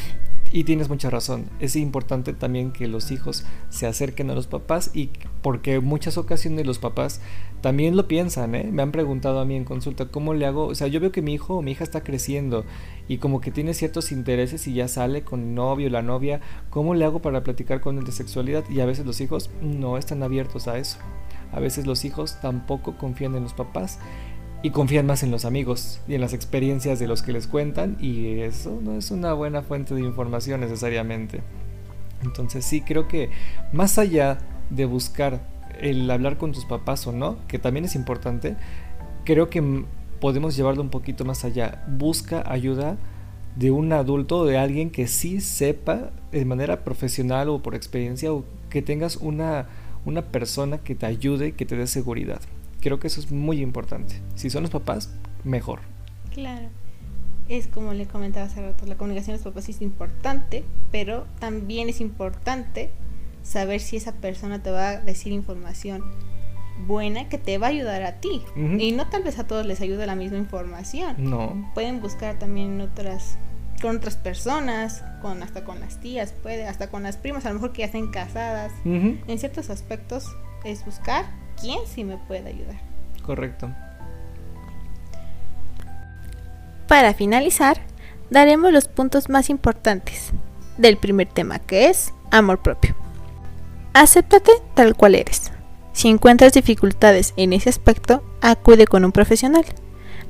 y 0.52 0.64
tienes 0.64 0.88
mucha 0.88 1.10
razón, 1.10 1.46
es 1.60 1.76
importante 1.76 2.32
también 2.32 2.72
que 2.72 2.86
los 2.86 3.10
hijos 3.10 3.44
se 3.68 3.86
acerquen 3.86 4.30
a 4.30 4.34
los 4.34 4.46
papás 4.46 4.90
y 4.94 5.10
porque 5.42 5.74
en 5.74 5.84
muchas 5.84 6.18
ocasiones 6.18 6.66
los 6.66 6.78
papás 6.78 7.20
también 7.60 7.96
lo 7.96 8.06
piensan, 8.08 8.54
¿eh? 8.54 8.68
Me 8.70 8.82
han 8.82 8.92
preguntado 8.92 9.40
a 9.40 9.44
mí 9.44 9.56
en 9.56 9.64
consulta, 9.64 10.06
¿cómo 10.06 10.34
le 10.34 10.46
hago? 10.46 10.66
O 10.66 10.74
sea, 10.74 10.86
yo 10.86 11.00
veo 11.00 11.12
que 11.12 11.22
mi 11.22 11.34
hijo 11.34 11.56
o 11.56 11.62
mi 11.62 11.72
hija 11.72 11.84
está 11.84 12.02
creciendo 12.02 12.64
y 13.08 13.18
como 13.18 13.40
que 13.40 13.50
tiene 13.50 13.74
ciertos 13.74 14.12
intereses 14.12 14.66
y 14.66 14.74
ya 14.74 14.88
sale 14.88 15.22
con 15.22 15.40
el 15.40 15.54
novio, 15.54 15.90
la 15.90 16.02
novia, 16.02 16.40
¿cómo 16.70 16.94
le 16.94 17.04
hago 17.04 17.20
para 17.20 17.42
platicar 17.42 17.80
con 17.80 17.98
él 17.98 18.04
de 18.04 18.12
sexualidad? 18.12 18.64
Y 18.70 18.80
a 18.80 18.86
veces 18.86 19.06
los 19.06 19.20
hijos 19.20 19.50
no 19.62 19.98
están 19.98 20.22
abiertos 20.22 20.68
a 20.68 20.78
eso. 20.78 20.98
A 21.52 21.60
veces 21.60 21.86
los 21.86 22.04
hijos 22.04 22.40
tampoco 22.40 22.98
confían 22.98 23.34
en 23.34 23.44
los 23.44 23.54
papás 23.54 23.98
y 24.66 24.70
confían 24.70 25.06
más 25.06 25.22
en 25.22 25.30
los 25.30 25.44
amigos 25.44 26.00
y 26.08 26.16
en 26.16 26.20
las 26.20 26.32
experiencias 26.32 26.98
de 26.98 27.06
los 27.06 27.22
que 27.22 27.30
les 27.30 27.46
cuentan 27.46 27.96
y 28.00 28.40
eso 28.40 28.76
no 28.82 28.96
es 28.96 29.12
una 29.12 29.32
buena 29.32 29.62
fuente 29.62 29.94
de 29.94 30.00
información 30.00 30.58
necesariamente. 30.58 31.40
Entonces 32.24 32.64
sí 32.64 32.80
creo 32.80 33.06
que 33.06 33.30
más 33.72 33.96
allá 33.96 34.38
de 34.70 34.84
buscar 34.84 35.46
el 35.80 36.10
hablar 36.10 36.36
con 36.36 36.50
tus 36.50 36.64
papás 36.64 37.06
o 37.06 37.12
no, 37.12 37.36
que 37.46 37.60
también 37.60 37.84
es 37.84 37.94
importante, 37.94 38.56
creo 39.24 39.50
que 39.50 39.84
podemos 40.20 40.56
llevarlo 40.56 40.82
un 40.82 40.90
poquito 40.90 41.24
más 41.24 41.44
allá. 41.44 41.84
Busca 41.86 42.42
ayuda 42.50 42.96
de 43.54 43.70
un 43.70 43.92
adulto 43.92 44.38
o 44.38 44.46
de 44.46 44.58
alguien 44.58 44.90
que 44.90 45.06
sí 45.06 45.40
sepa 45.40 46.10
de 46.32 46.44
manera 46.44 46.82
profesional 46.82 47.50
o 47.50 47.62
por 47.62 47.76
experiencia 47.76 48.32
o 48.32 48.44
que 48.68 48.82
tengas 48.82 49.14
una 49.14 49.68
una 50.04 50.22
persona 50.22 50.78
que 50.78 50.96
te 50.96 51.06
ayude, 51.06 51.52
que 51.52 51.66
te 51.66 51.76
dé 51.76 51.86
seguridad. 51.86 52.40
Creo 52.86 53.00
que 53.00 53.08
eso 53.08 53.18
es 53.18 53.32
muy 53.32 53.62
importante. 53.62 54.22
Si 54.36 54.48
son 54.48 54.62
los 54.62 54.70
papás, 54.70 55.10
mejor. 55.42 55.80
Claro. 56.32 56.68
Es 57.48 57.66
como 57.66 57.94
le 57.94 58.06
comentaba 58.06 58.46
hace 58.46 58.62
rato, 58.62 58.86
la 58.86 58.94
comunicación 58.94 59.36
de 59.36 59.42
los 59.42 59.52
papás 59.52 59.68
es 59.68 59.82
importante, 59.82 60.62
pero 60.92 61.26
también 61.40 61.88
es 61.88 62.00
importante 62.00 62.92
saber 63.42 63.80
si 63.80 63.96
esa 63.96 64.12
persona 64.12 64.62
te 64.62 64.70
va 64.70 64.90
a 64.90 65.00
decir 65.00 65.32
información 65.32 66.04
buena 66.86 67.28
que 67.28 67.38
te 67.38 67.58
va 67.58 67.66
a 67.66 67.70
ayudar 67.70 68.04
a 68.04 68.20
ti. 68.20 68.40
Y 68.78 68.92
no 68.92 69.08
tal 69.08 69.24
vez 69.24 69.40
a 69.40 69.48
todos 69.48 69.66
les 69.66 69.80
ayude 69.80 70.06
la 70.06 70.14
misma 70.14 70.38
información. 70.38 71.16
No. 71.18 71.68
Pueden 71.74 72.00
buscar 72.00 72.38
también 72.38 72.80
otras 72.80 73.36
con 73.82 73.96
otras 73.96 74.16
personas, 74.16 75.02
con 75.22 75.42
hasta 75.42 75.64
con 75.64 75.80
las 75.80 75.98
tías, 76.00 76.32
puede, 76.40 76.68
hasta 76.68 76.88
con 76.88 77.02
las 77.02 77.16
primas, 77.16 77.46
a 77.46 77.48
lo 77.48 77.54
mejor 77.54 77.72
que 77.72 77.80
ya 77.80 77.86
estén 77.86 78.12
casadas. 78.12 78.70
En 78.84 79.38
ciertos 79.40 79.70
aspectos 79.70 80.36
es 80.62 80.84
buscar 80.84 81.44
quién 81.60 81.78
sí 81.86 82.04
me 82.04 82.16
puede 82.16 82.48
ayudar. 82.48 82.76
Correcto. 83.22 83.70
Para 86.88 87.14
finalizar, 87.14 87.78
daremos 88.30 88.72
los 88.72 88.88
puntos 88.88 89.28
más 89.28 89.50
importantes 89.50 90.32
del 90.78 90.96
primer 90.96 91.28
tema, 91.28 91.58
que 91.58 91.88
es 91.88 92.12
amor 92.30 92.62
propio. 92.62 92.94
Acéptate 93.92 94.52
tal 94.74 94.94
cual 94.94 95.14
eres. 95.14 95.50
Si 95.92 96.08
encuentras 96.08 96.52
dificultades 96.52 97.32
en 97.36 97.52
ese 97.52 97.70
aspecto, 97.70 98.22
acude 98.40 98.86
con 98.86 99.04
un 99.04 99.12
profesional. 99.12 99.64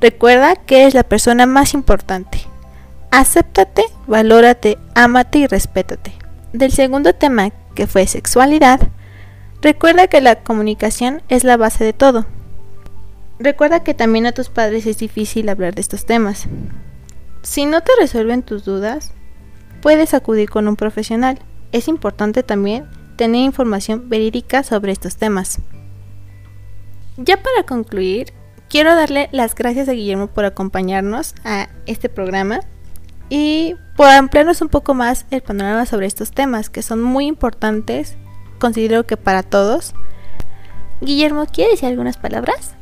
Recuerda 0.01 0.57
que 0.57 0.83
eres 0.83 0.95
la 0.95 1.03
persona 1.03 1.47
más 1.47 1.75
importante 1.75 2.47
Acéptate, 3.11 3.85
valórate, 4.07 4.77
ámate 4.95 5.39
y 5.39 5.47
respétate. 5.47 6.13
Del 6.53 6.71
segundo 6.73 7.15
tema, 7.15 7.51
que 7.75 7.87
fue 7.87 8.07
sexualidad, 8.07 8.89
recuerda 9.63 10.09
que 10.09 10.21
la 10.21 10.43
comunicación 10.43 11.23
es 11.29 11.45
la 11.45 11.57
base 11.57 11.85
de 11.85 11.93
todo. 11.93 12.27
Recuerda 13.39 13.83
que 13.83 13.95
también 13.95 14.27
a 14.27 14.33
tus 14.33 14.49
padres 14.49 14.87
es 14.87 14.99
difícil 14.99 15.49
hablar 15.49 15.75
de 15.75 15.83
estos 15.83 16.07
temas. 16.07 16.47
Si 17.43 17.67
no 17.67 17.83
te 17.83 17.93
resuelven 18.01 18.43
tus 18.43 18.65
dudas, 18.65 19.13
puedes 19.83 20.15
acudir 20.15 20.49
con 20.49 20.69
un 20.69 20.77
profesional. 20.77 21.39
Es 21.73 21.87
importante 21.89 22.43
también 22.43 22.87
tener 23.17 23.43
información 23.43 24.09
verídica 24.09 24.63
sobre 24.63 24.93
estos 24.93 25.17
temas. 25.17 25.59
Ya 27.17 27.37
para 27.37 27.65
concluir, 27.67 28.33
quiero 28.69 28.95
darle 28.95 29.29
las 29.33 29.55
gracias 29.55 29.89
a 29.89 29.93
Guillermo 29.93 30.29
por 30.29 30.45
acompañarnos 30.45 31.35
a 31.45 31.69
este 31.87 32.09
programa 32.09 32.61
y 33.29 33.75
por 33.97 34.09
ampliarnos 34.09 34.61
un 34.61 34.69
poco 34.69 34.95
más 34.95 35.27
el 35.31 35.43
panorama 35.43 35.87
sobre 35.87 36.07
estos 36.07 36.31
temas 36.31 36.71
que 36.71 36.83
son 36.83 37.03
muy 37.03 37.27
importantes, 37.27 38.17
considero 38.59 39.05
que 39.07 39.17
para 39.17 39.43
todos. 39.43 39.95
Guillermo, 41.01 41.47
¿quieres 41.47 41.75
decir 41.75 41.89
algunas 41.89 42.17
palabras? 42.17 42.75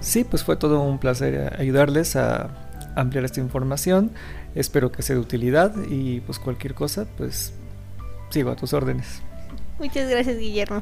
Sí, 0.00 0.24
pues 0.24 0.44
fue 0.44 0.56
todo 0.56 0.80
un 0.80 0.98
placer 0.98 1.54
ayudarles 1.58 2.16
a 2.16 2.50
ampliar 2.96 3.24
esta 3.24 3.40
información. 3.40 4.10
Espero 4.54 4.90
que 4.90 5.02
sea 5.02 5.16
de 5.16 5.22
utilidad 5.22 5.72
y 5.88 6.20
pues 6.20 6.38
cualquier 6.38 6.74
cosa, 6.74 7.06
pues 7.16 7.52
sigo 8.30 8.50
a 8.50 8.56
tus 8.56 8.72
órdenes. 8.72 9.22
Muchas 9.78 10.08
gracias, 10.08 10.38
Guillermo. 10.38 10.80